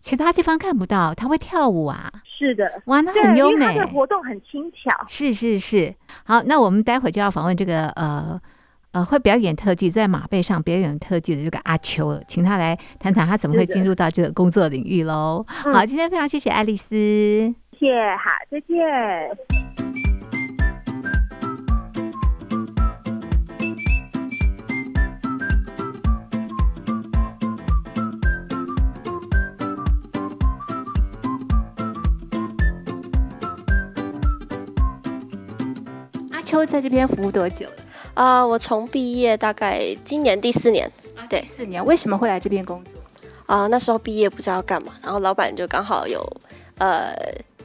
[0.00, 1.14] 其他地方看不到。
[1.14, 2.10] 它会跳舞啊？
[2.24, 3.66] 是的，哇，那很优美。
[3.66, 4.90] 它的活动很轻巧。
[5.06, 8.40] 是是是，好，那我们待会就要访问这个呃
[8.92, 15.44] 呃会表演特技，在马背上表演特技的这个阿秋了，请他来谈谈他怎么会进入到这个工作领域喽。
[15.46, 16.94] 好，今天非常谢谢爱丽丝，
[17.78, 20.07] 谢谢，好，再见。
[36.58, 37.72] 秋在这边服务多久了？
[38.14, 41.84] 啊、呃，我从毕业大概今年第四年，啊、对，四年。
[41.84, 43.00] 为什么会来这边工作？
[43.46, 46.20] 啊、呃，那时候毕业不知道干嘛，然后老板就刚好有
[46.78, 47.14] 呃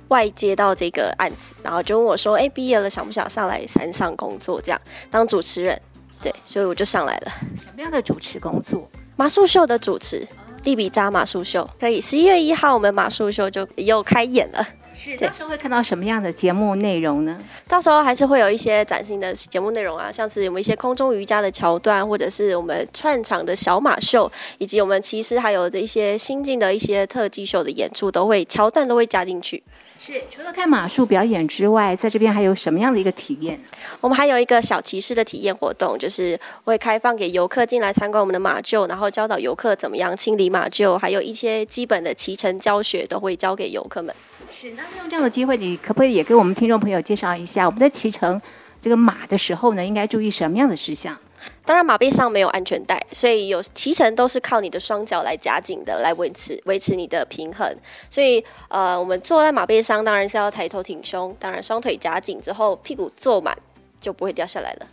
[0.10, 4.62] 外接到这个案子，然后就问我说：“哎，毕业了想不想上来山上工作？
[4.62, 4.79] 这样
[5.10, 5.79] 当主持人？”
[6.21, 7.32] 对，所以我就上来了。
[7.58, 8.88] 什么样的主持工作？
[9.15, 10.25] 马术秀的主持，
[10.63, 11.69] 利比扎马术秀。
[11.79, 14.65] 可以，十一月一号我们马术秀就又开演了。
[14.95, 17.38] 是，到时候会看到什么样的节目内容呢？
[17.67, 29.63] 到时候还是会有一些崭新的节目内容啊，像是我们一些空中瑜伽的桥段，或者是我们串场的小马秀，以及我们其实还有的一些新进的一些特技秀的演出，都会桥段都会加进去。
[29.99, 33.58] 是，除了看马术表演之外，在这边还有什么样的一个体验？
[34.01, 44.13] 我们还有一个小骑士的体验活动，就是会开放给游客进来参观我们的马厩，然后教导游客怎么样清理马厩，还有一些基本的骑乘教学都会教给游客们。
[44.53, 48.39] 是，那用这样的机会，你可不可以也给我们听众朋友介绍一下，我们在骑乘
[48.79, 51.17] 这个马的时候呢，应该注意什么样的事项？
[51.65, 57.75] 当然，马背上没有安全带，所以有骑乘都是靠你的双脚来夹紧的，来维持维持你的平衡。
[58.09, 63.57] 所以，呃，我们坐在马背上，当然是要抬头挺胸，当然双腿夹紧之后，屁股坐满，
[63.99, 64.88] 就不会掉下来了。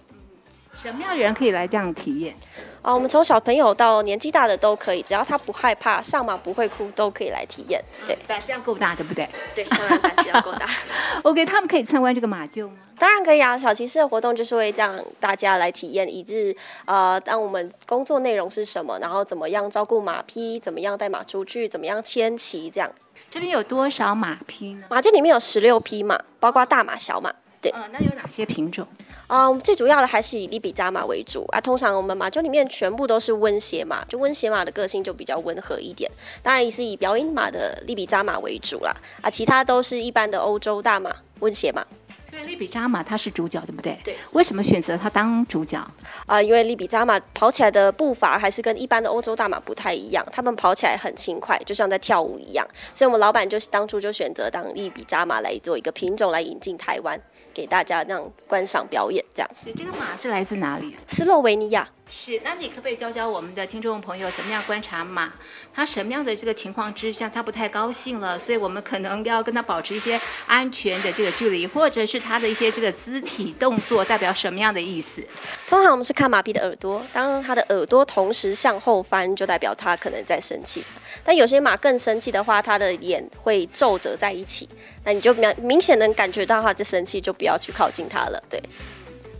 [0.72, 2.34] 什么样的人可以来这样体验？
[2.82, 7.82] 啊，我们从小朋友到年纪大的都可以，只要他不害怕，上马不会哭，都可以来体验。
[8.06, 9.28] 对，胆子要够大，对不对？
[9.54, 10.66] 对，当然胆子要够大。
[11.22, 12.74] OK，他们可以参观这个马厩吗？
[12.98, 16.56] 当然可以啊，小骑士的活动就是会让大家来体验，以致
[16.86, 22.90] 呃，当我们工作内容是什么，然后怎么样照顾马匹，怎么样带马出去，怎么样牵骑，这样。
[23.28, 24.86] 这边有多少马匹呢？
[24.88, 27.32] 马厩里面有十六匹马，包括大马、小马。
[27.60, 28.86] 对，嗯、呃，那有哪些品种？
[29.26, 31.60] 啊、呃，最主要的还是以利比扎马为主啊。
[31.60, 36.10] 通常我们马厩里面全部都是温血马，就温血马的个性就比较温和一点。
[36.42, 41.86] 当然也是以表演马的利比扎马为主啦，啊，其他都是一般的欧洲大马、温血马。
[42.30, 43.98] 所以利比扎马它是主角，对不对？
[44.04, 44.16] 对。
[44.30, 45.76] 为什么选择它当主角？
[45.78, 52.64] 啊、呃，因为利比扎马跑起来的步伐还是跟一般的欧洲大马不太一样，他们跑起来很轻快，就像在跳舞一样。
[52.94, 57.20] 所以我们老板就是当初就选择当利比扎马来做一个品种来引进台湾，
[57.60, 59.22] 给大家让观赏表演。
[59.34, 59.50] 这样。
[59.54, 60.96] 是这个马是来自哪里？
[61.06, 61.86] 斯洛维尼亚。
[62.12, 65.32] 是，那你可不可以教教我们的听众朋友怎么样观察马？
[65.72, 75.24] 他什么样的这个情况之下，他不太高兴了，所以我们可能要跟他保持一些安全的这个距离，或者是他的一些这个肢体动作代表什么样的意思？
[75.68, 80.82] 通常我们是看马匹的耳朵，当他的耳朵同时向后翻，就代表他可能在生气。
[81.22, 84.68] 但有些马更生气的话，他的眼会皱褶在一起，
[85.04, 88.42] 那你就明明显能感觉到他在生气，就不要去靠近他了。
[88.50, 88.60] 对。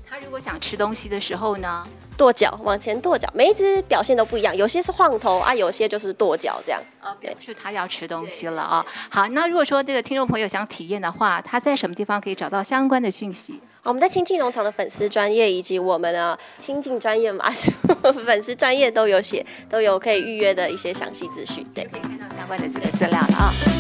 [0.08, 1.84] 他如果想吃东西的时候呢？
[2.20, 6.78] 跺脚，往前跺脚，每一只表现都不一样，有些是晃头啊，有些就是跺脚这样。
[7.00, 8.84] 啊，表示他要吃东西了啊。
[9.08, 13.58] 好，那如果说这个听众朋友想体验的话，他在什么地方可以找到相关的讯息？
[13.82, 17.72] 我们在亲近农场的粉丝专业以及我们的亲近专业马术
[18.22, 23.54] 粉丝专业都有写，都有可以预约的一些详细资讯，对，可以看到相关的这个资料了啊。
[23.64, 23.79] 很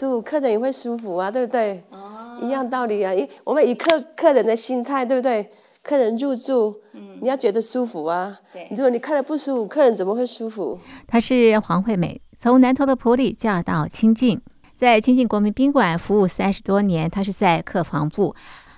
[0.00, 1.84] 舒服，客人也会舒服啊，对不对？
[1.90, 3.12] 哦，一样道理啊。
[3.12, 5.50] 一我们以客客人的心态，对不对？
[5.82, 8.38] 客人入住，嗯，你要觉得舒服啊。
[8.50, 10.78] 对，如果你看了不舒服，客人怎么会舒服？
[11.06, 14.40] 她是黄惠美，从南投的普里嫁到清境，
[14.74, 17.10] 在清境国民宾馆服务三十多年。
[17.10, 18.34] 她是在客房部，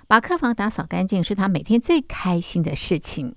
[0.07, 3.33] 把客房打扫干净是她每天最开心的事情。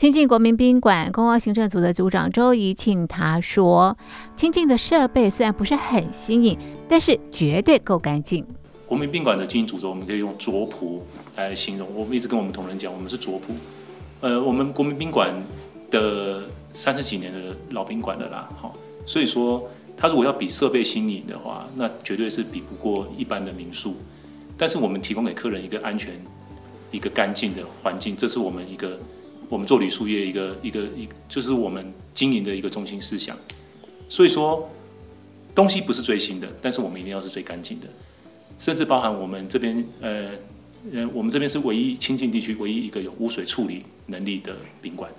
[0.00, 3.94] 清境国民宾馆公共行政组的组长周怡庆他说
[4.34, 6.56] ：“清境的设备虽然不是很新颖，
[6.88, 8.42] 但是绝对够干净。
[8.86, 11.04] 国民宾馆的经营组织，我们可以用拙朴
[11.36, 11.86] 来形容。
[11.94, 13.52] 我们一直跟我们同仁讲，我们是拙朴。
[14.22, 15.34] 呃，我们国民宾馆
[15.90, 18.74] 的三十几年的老宾馆的啦，好，
[19.04, 23.94] 所以说他如果要比设备新颖的话，那绝对是比不过一般的民宿。
[24.56, 26.18] 但是我们提供给客人一个安全、
[26.90, 28.98] 一个干净的环境，这是我们一个。”
[29.50, 33.36] 我们做旅宿业一个一个一就是我们经营的一个中心思想，
[34.08, 34.70] 所以说
[35.56, 37.88] 东西不是最新的，但是我们一定要是最干净的，
[38.60, 40.30] 甚至包含我们这边呃
[40.94, 45.10] 呃我们这边是唯一清境地区唯一一个有污水处理能力的宾馆。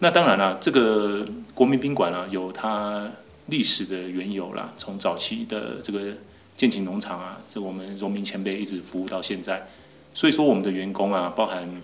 [0.00, 1.24] 那当然了，这个
[1.54, 3.08] 国民宾馆啊有它
[3.46, 6.12] 历史的缘由啦，从早期的这个
[6.56, 9.68] 建景农场啊，这我们荣民前辈一直服务到现在，
[10.14, 11.80] 所以说我们的员工啊包含。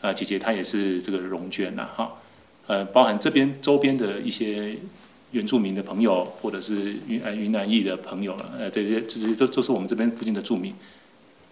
[0.00, 2.12] 啊，姐姐她也是这个荣眷呐，哈，
[2.68, 4.76] 呃，包含这边周边的一些
[5.32, 10.72] 原住民的朋友，或者是云呃云南裔的朋友了，呃，这些这些都都是我们这边附近的住民，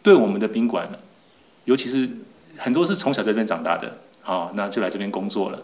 [0.03, 0.89] 对我们的宾馆，
[1.65, 2.09] 尤其是
[2.57, 5.61] 很多是从小在这边长大的，好，那就来这边工作了，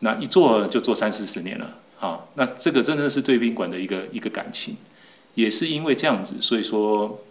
[0.00, 4.76] 那一做就做三四十年了，好，那这个真的是对宾馆的一个一个感情，
[5.36, 7.22] 也是因为这样子，所以说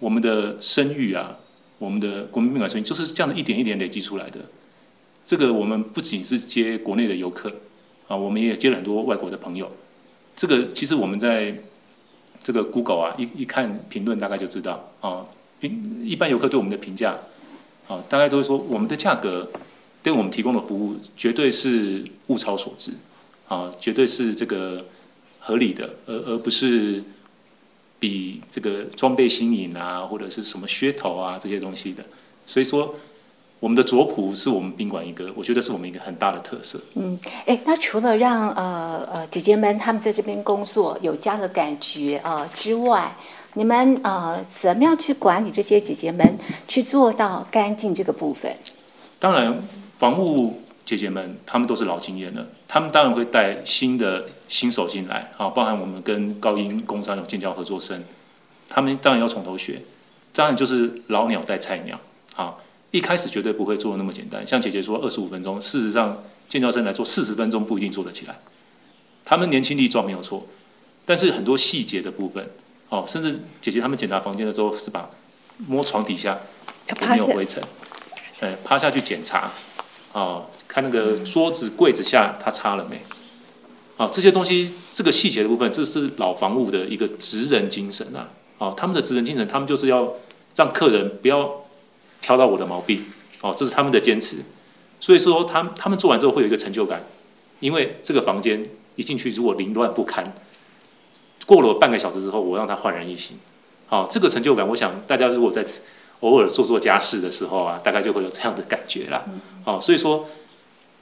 [0.00, 1.38] 我们的声誉啊。
[1.82, 4.38] 我们的国民宾馆生意就是这样子一点一点累积出来的。
[5.24, 7.52] 这个我们不仅是接国内的游客
[8.06, 9.68] 啊，我们也接了很多外国的朋友。
[10.36, 11.52] 这个其实我们在
[12.40, 15.26] 这个 Google 啊，一一看评论大概就知道啊，
[15.60, 17.18] 一般游客对我们的评价
[17.88, 19.50] 啊，大概都会说我们的价格
[20.04, 22.92] 对我们提供的服务绝对是物超所值
[23.48, 24.84] 啊，绝对是这个
[25.40, 27.02] 合理的，而而不是。
[28.02, 32.02] 比这个装备新颖啊，或者是什么噱头啊这些东西的，
[32.44, 32.92] 所以说
[33.60, 36.80] 我们的卓普是我们宾馆一个，我觉得是我们一个很大的特色。
[36.96, 43.14] 嗯，哎，那除了让呃呃姐姐们他们在这边工作有家的感觉啊、呃、之外，
[43.54, 46.36] 你们呃怎么样去管理这些姐姐们
[46.66, 48.52] 去做到干净这个部分？
[49.20, 49.62] 当然，
[50.00, 50.58] 房务。
[50.84, 58.02] 姐姐们，他们都是老经验了，他们当然会带新的新手进来，啊，包含我们跟高英工商有建教合作生，
[58.68, 59.80] 他们当然要从头学，
[60.34, 61.98] 当然就是老鸟带菜鸟，
[62.34, 62.54] 啊，
[62.90, 68.36] 一开始绝对不会做的那么简单，像姐姐说二十五分钟，事实上建教生来做四十分钟不一定做得起来，
[69.24, 70.46] 他们年轻力壮没有错，
[71.06, 72.50] 但是很多细节的部分，
[72.88, 75.08] 哦，甚至姐姐他们检查房间的时候是把
[75.56, 76.38] 摸床底下
[76.88, 77.62] 有没有灰尘，
[78.40, 79.52] 呃，趴下去检查，
[80.12, 82.98] 哦，看那个桌子柜子下他擦了没，
[83.98, 90.14] 啊，这些东西这个细节的部分，这是老房屋的一个职人精神啊，哦，他们的职人精神，他们就是要
[90.56, 91.62] 让客人不要
[92.22, 93.04] 挑到我的毛病，
[93.42, 94.38] 哦，这是他们的坚持，
[94.98, 97.04] 所以说他他们做完之后会有一个成就感，
[97.60, 98.66] 因为这个房间
[98.96, 100.32] 一进去如果凌乱不堪。
[101.44, 103.36] 过了半个小时之后，我让他焕然一新。
[103.88, 105.62] 好，这个成就感，我想大家如果在
[106.20, 109.22] 偶尔做做家事的时候啊，大概就会有这样的感觉啦。
[109.64, 110.26] 好，所以说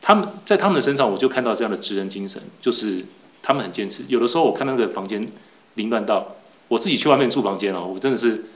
[0.01, 3.05] 他们在他们的身上，我就看到这样的职人精神，就是
[3.43, 4.03] 他们很坚持。
[4.09, 5.27] 有的时候我看那个房间
[5.75, 6.37] 凌乱到，
[6.69, 8.47] 我自己去外面住房间哦，我真的是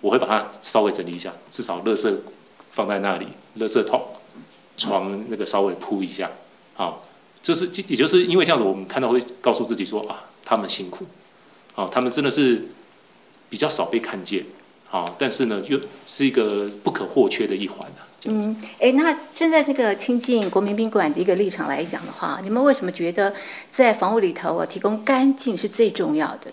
[0.00, 2.14] 我会把它稍微整理一下，至少垃圾
[2.72, 3.26] 放在那里，
[3.58, 4.02] 垃圾桶、
[4.76, 6.30] 床那个稍微铺一下。
[6.74, 7.06] 好，
[7.42, 11.04] 就是也就是因为这样子，我们看到会告诉自己说啊，他们辛苦。
[11.74, 12.64] 啊，他们真的是
[13.50, 14.46] 比较少被看见，
[14.88, 15.78] 好，但是呢，又
[16.08, 18.05] 是一个不可或缺的一环啊。
[18.28, 23.32] 嗯，哎，那站在这个亲近国民宾馆的一个立场来讲的话，你们为什么觉得
[23.72, 26.50] 在房屋里头啊，提供干净是最重要的？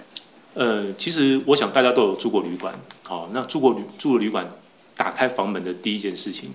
[0.56, 4.48] 呃，其实我想大家都有住过旅馆，好，那住过旅住旅馆，
[4.96, 6.52] 打开房门的第一件事情。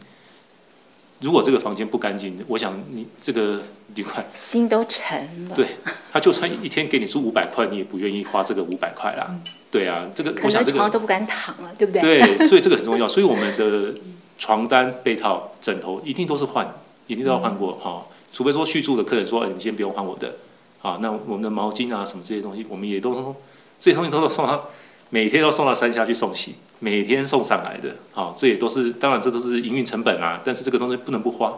[1.20, 3.60] 如果这个房间不干净，我想你这个
[3.96, 5.54] 旅馆心都沉了。
[5.56, 5.66] 对，
[6.12, 9.26] 他就算一天给你出五百块，你也不愿意花这个五百块啦。
[9.28, 12.00] 嗯、对啊，这个我想这个床都不敢躺了，对不对？
[12.00, 13.08] 对，所以这个很重要。
[13.08, 13.92] 所以我们的
[14.38, 16.66] 床单、被套、枕头一定都是换，
[17.06, 18.06] 一定都要换过哈。
[18.32, 20.36] 除非说续住的客人说，哎，你先不用换我的，
[20.80, 23.36] 啊，那我们的毛巾啊什么这些东西，我们也都
[23.78, 24.70] 这些东西都是送到，
[25.10, 26.54] 每天都送到山下去送洗。
[26.80, 30.40] 每天送上来的，好，这也都是当然，这都是营运成本啊。
[30.44, 31.52] 但是这个东西不能不花，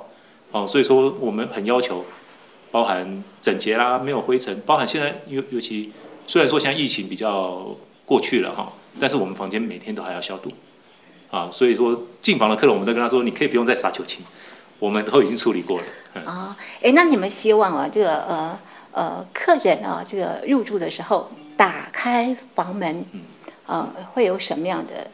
[0.51, 2.03] 哦，所以说我们很要求，
[2.71, 5.93] 包含整洁啦，没有灰尘，包含现在尤尤其
[6.27, 7.67] 虽然说现在疫情比较
[8.07, 10.51] 过去了哈，但是我们房间每天都还要消毒，
[11.31, 14.21] 啊，所以说进房的客人，我们都跟他说，你可以不用再撒酒精，
[14.79, 15.87] 我们都已经处理过了。
[16.25, 18.59] 啊，哎，那你们希望啊，这个呃
[18.93, 23.05] 呃客人啊，这个入住的时候打开房门。
[23.13, 23.21] 嗯
[23.67, 25.09] 呃，会有什么样的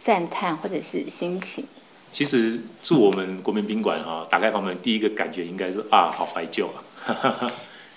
[0.00, 1.66] 赞叹或者是心情？
[2.10, 7.52] 其实住我们国民宾馆啊，打开房门，第一个感觉应该是啊，好怀旧啊，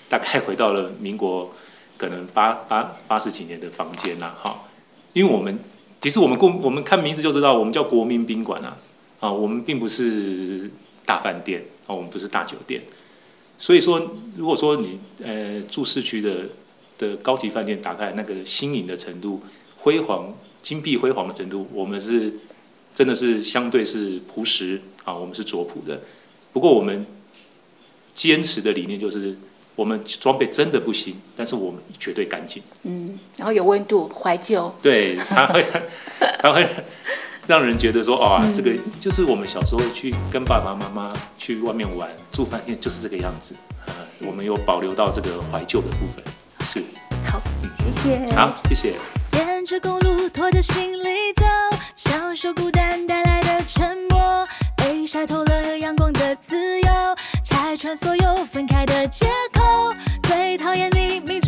[0.09, 1.49] 大概回到了民国
[1.97, 4.53] 可能八八八十几年的房间呐，哈，
[5.13, 5.57] 因为我们
[6.01, 8.77] 其实我们过我们看名字就知道，我们叫国民宾馆啊，
[9.19, 10.69] 啊，我们并不是
[11.05, 12.83] 大饭店啊，我们不是大酒店，
[13.57, 16.45] 所以说，如果说你呃住市区的。
[16.99, 19.39] 的高级饭店打开那个新颖的程度、
[19.77, 20.33] 辉煌、
[20.63, 22.33] 金碧辉煌的程度，我们是
[22.91, 26.01] 真的是相对是朴实啊，我们是拙朴的。
[26.51, 27.05] 不过我们
[28.15, 29.37] 坚持的理念就是，
[29.77, 32.63] 我们装备真的不行，但是我们绝对干净。
[32.81, 34.73] 嗯，然后有温度，怀旧。
[34.81, 35.63] 对，它会，
[36.41, 36.67] 它会
[37.45, 43.55] 让人觉得说，啊、哦，这个就是我们小时候去跟爸爸妈妈去外面玩住饭店就是这个样子。
[43.85, 43.93] 呃，
[44.25, 46.23] 我们有保留到这个怀旧的部分。
[46.65, 46.83] 是，
[47.29, 47.39] 好，
[48.03, 48.35] 谢谢。
[48.35, 48.95] 好，谢谢。
[49.33, 51.45] 沿着公路拖着行李走，
[51.95, 54.43] 享受孤单带来的沉默，
[54.75, 56.89] 被晒透了阳光的自由，
[57.43, 59.56] 拆穿所有分开的借口。
[60.27, 61.39] 最讨厌你明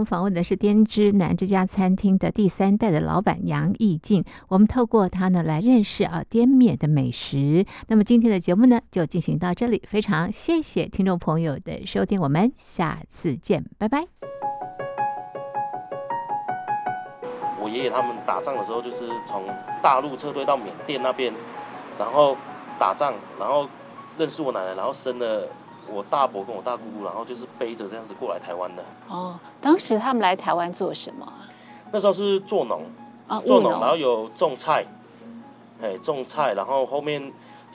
[0.00, 7.64] 们访问的是滇之南这家餐厅的第三代的老板杨义进，我们透过他呢来认识啊滇缅的美食。
[7.88, 14.06] 那么今天的节目呢就进行到这里，非常谢谢听众朋友的收听，我们下次见，拜拜。
[17.62, 19.44] 我爷爷他们打仗的时候，就是从
[19.82, 21.32] 大陆撤退到缅甸那边，
[21.98, 22.36] 然后
[22.78, 23.68] 打仗，然后
[24.16, 25.46] 认识我奶奶，然后生了。
[25.92, 28.84] 我大伯跟我大姑姑，然后就是背着这样子过来台湾的。
[29.08, 31.30] 哦，当时他们来台湾做什么？
[31.92, 32.84] 那时候是做农，
[33.26, 34.86] 啊，做农，然后有种菜，
[35.82, 37.32] 哎，种菜，然后后面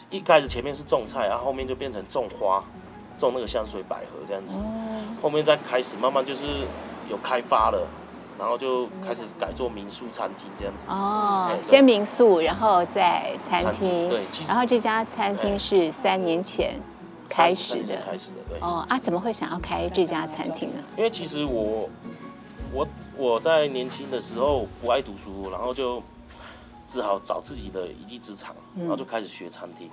[0.10, 2.64] 一开始前面是种菜，然后后面就变成种花，
[3.18, 4.58] 种那个香水百合这样子。
[4.58, 4.64] 哦。
[5.22, 6.46] 后面再开始慢慢就是
[7.10, 7.86] 有开发了，
[8.40, 10.86] 然后就开始改做民宿餐厅这样子。
[10.88, 14.08] 哦，先民宿，然后再餐厅。
[14.08, 16.80] 对，然后这家餐厅是三年前。
[17.30, 18.60] 开始的，开始的，对。
[18.60, 20.84] 哦啊，怎么会想要开这家餐厅呢？
[20.98, 21.90] 因为其实我，
[22.72, 26.02] 我我在年轻的时候不爱读书，然后就
[26.88, 29.90] 只好找自己的一技之长，然后就开始学餐厅。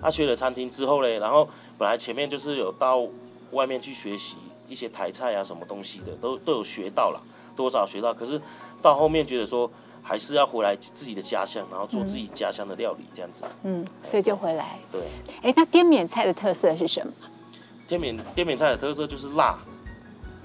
[0.00, 1.48] 啊，学了餐厅之后呢，然后
[1.78, 3.06] 本来前面就是有到
[3.52, 4.36] 外面去学习
[4.68, 7.20] 一些台菜啊，什么东西的，都都有学到了，
[7.56, 8.12] 多少学到。
[8.12, 8.40] 可是
[8.80, 9.70] 到后面觉得说。
[10.08, 13.42] 还是要回来自己的家乡，然后做自己家乡的料理，这样子。
[13.64, 14.78] 嗯，所以就回来。
[14.92, 15.00] 对。
[15.42, 17.12] 哎，那滇缅菜的特色是什么？
[17.88, 19.58] 滇缅滇缅菜的特色就是辣、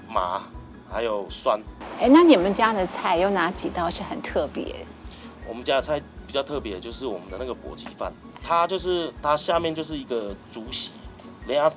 [0.08, 0.42] 麻，
[0.90, 1.60] 还有酸。
[2.00, 4.84] 哎，那你们家的菜有哪几道是很特别？
[5.48, 10.90] 我们家的菜比较特别的就是我们的那个簸箕饭，它就是它下面就是一个竹席，
[11.46, 11.72] 人家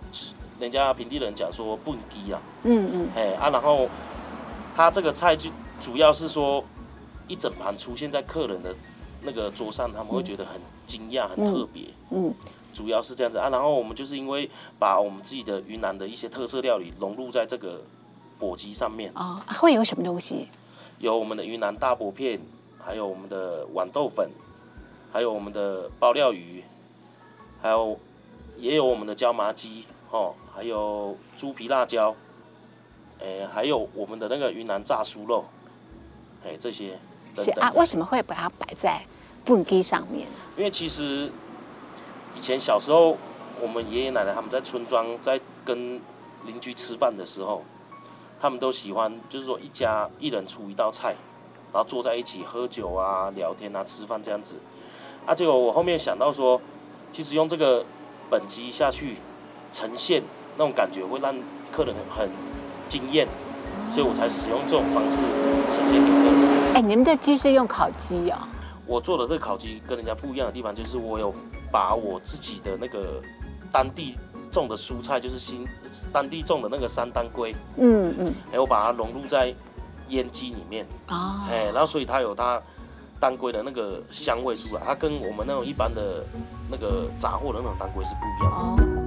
[0.60, 2.42] 人家平地人讲说畚箕啊。
[2.64, 3.10] 嗯嗯。
[3.16, 3.88] 哎啊，然后
[4.76, 6.64] 它这个菜就主要是说。
[7.28, 8.76] 一整盘出现在客人的
[9.22, 11.86] 那个桌上，他们会觉得很惊讶、很特别。
[12.12, 12.34] 嗯，
[12.74, 13.50] 主要是这样子啊。
[13.50, 17.82] 然后我们就是因为把我们自己的云南的一些特色料理融入在这个
[18.40, 19.12] 簸箕上面。
[19.16, 20.48] 啊，会有什么东西？
[21.00, 22.40] 有我们的云南大薄片，
[22.80, 24.30] 还有我们的豌豆粉，
[25.12, 26.64] 还有我们的爆料鱼，
[27.62, 28.00] 还有
[28.58, 32.16] 也有我们的椒麻鸡，哦，还有猪皮辣椒，
[33.20, 35.46] 哎，还有我们的那个云南炸酥肉，
[36.46, 37.00] 哎，这些。
[37.44, 39.02] 是啊，为什么会把它摆在
[39.44, 40.28] 蹦迪上面？
[40.58, 41.32] 因为其实
[42.36, 43.18] 以前小时候，
[43.62, 46.00] 我们爷爷奶奶他们在村庄在跟
[46.46, 47.64] 邻居吃饭的时候，
[48.40, 51.16] 他们都喜欢就是说一家一人出一道菜，
[51.74, 54.58] 然后坐在一起喝酒啊、聊天啊、吃饭这样子。
[55.26, 56.62] 啊，结果我后面想到说，
[57.12, 57.86] 其实用这个
[58.30, 59.18] 本机下去
[59.72, 60.24] 呈现
[60.58, 61.36] 那种感觉，会让
[61.72, 62.30] 客人很
[62.88, 63.28] 惊艳。
[63.92, 65.18] 所以我才使用这种方式
[65.70, 66.55] 呈现给客人。
[66.76, 68.46] 哎，你们的鸡是用烤鸡啊？
[68.86, 71.34] 我做的这个烤鸡跟人家不一样的地方，就是我有
[71.72, 73.22] 把我自己的那个
[73.72, 74.18] 当地
[74.52, 75.66] 种的蔬菜，就是新
[76.12, 79.56] 当地种的那个山当归，嗯嗯，还有把它融入在
[80.10, 82.62] 腌鸡里面啊，哎，然后所以它有它
[83.22, 86.26] 当归的那个香味出来，它跟我们那种一般的
[86.70, 89.05] 那个杂货的那种当归是不一样的。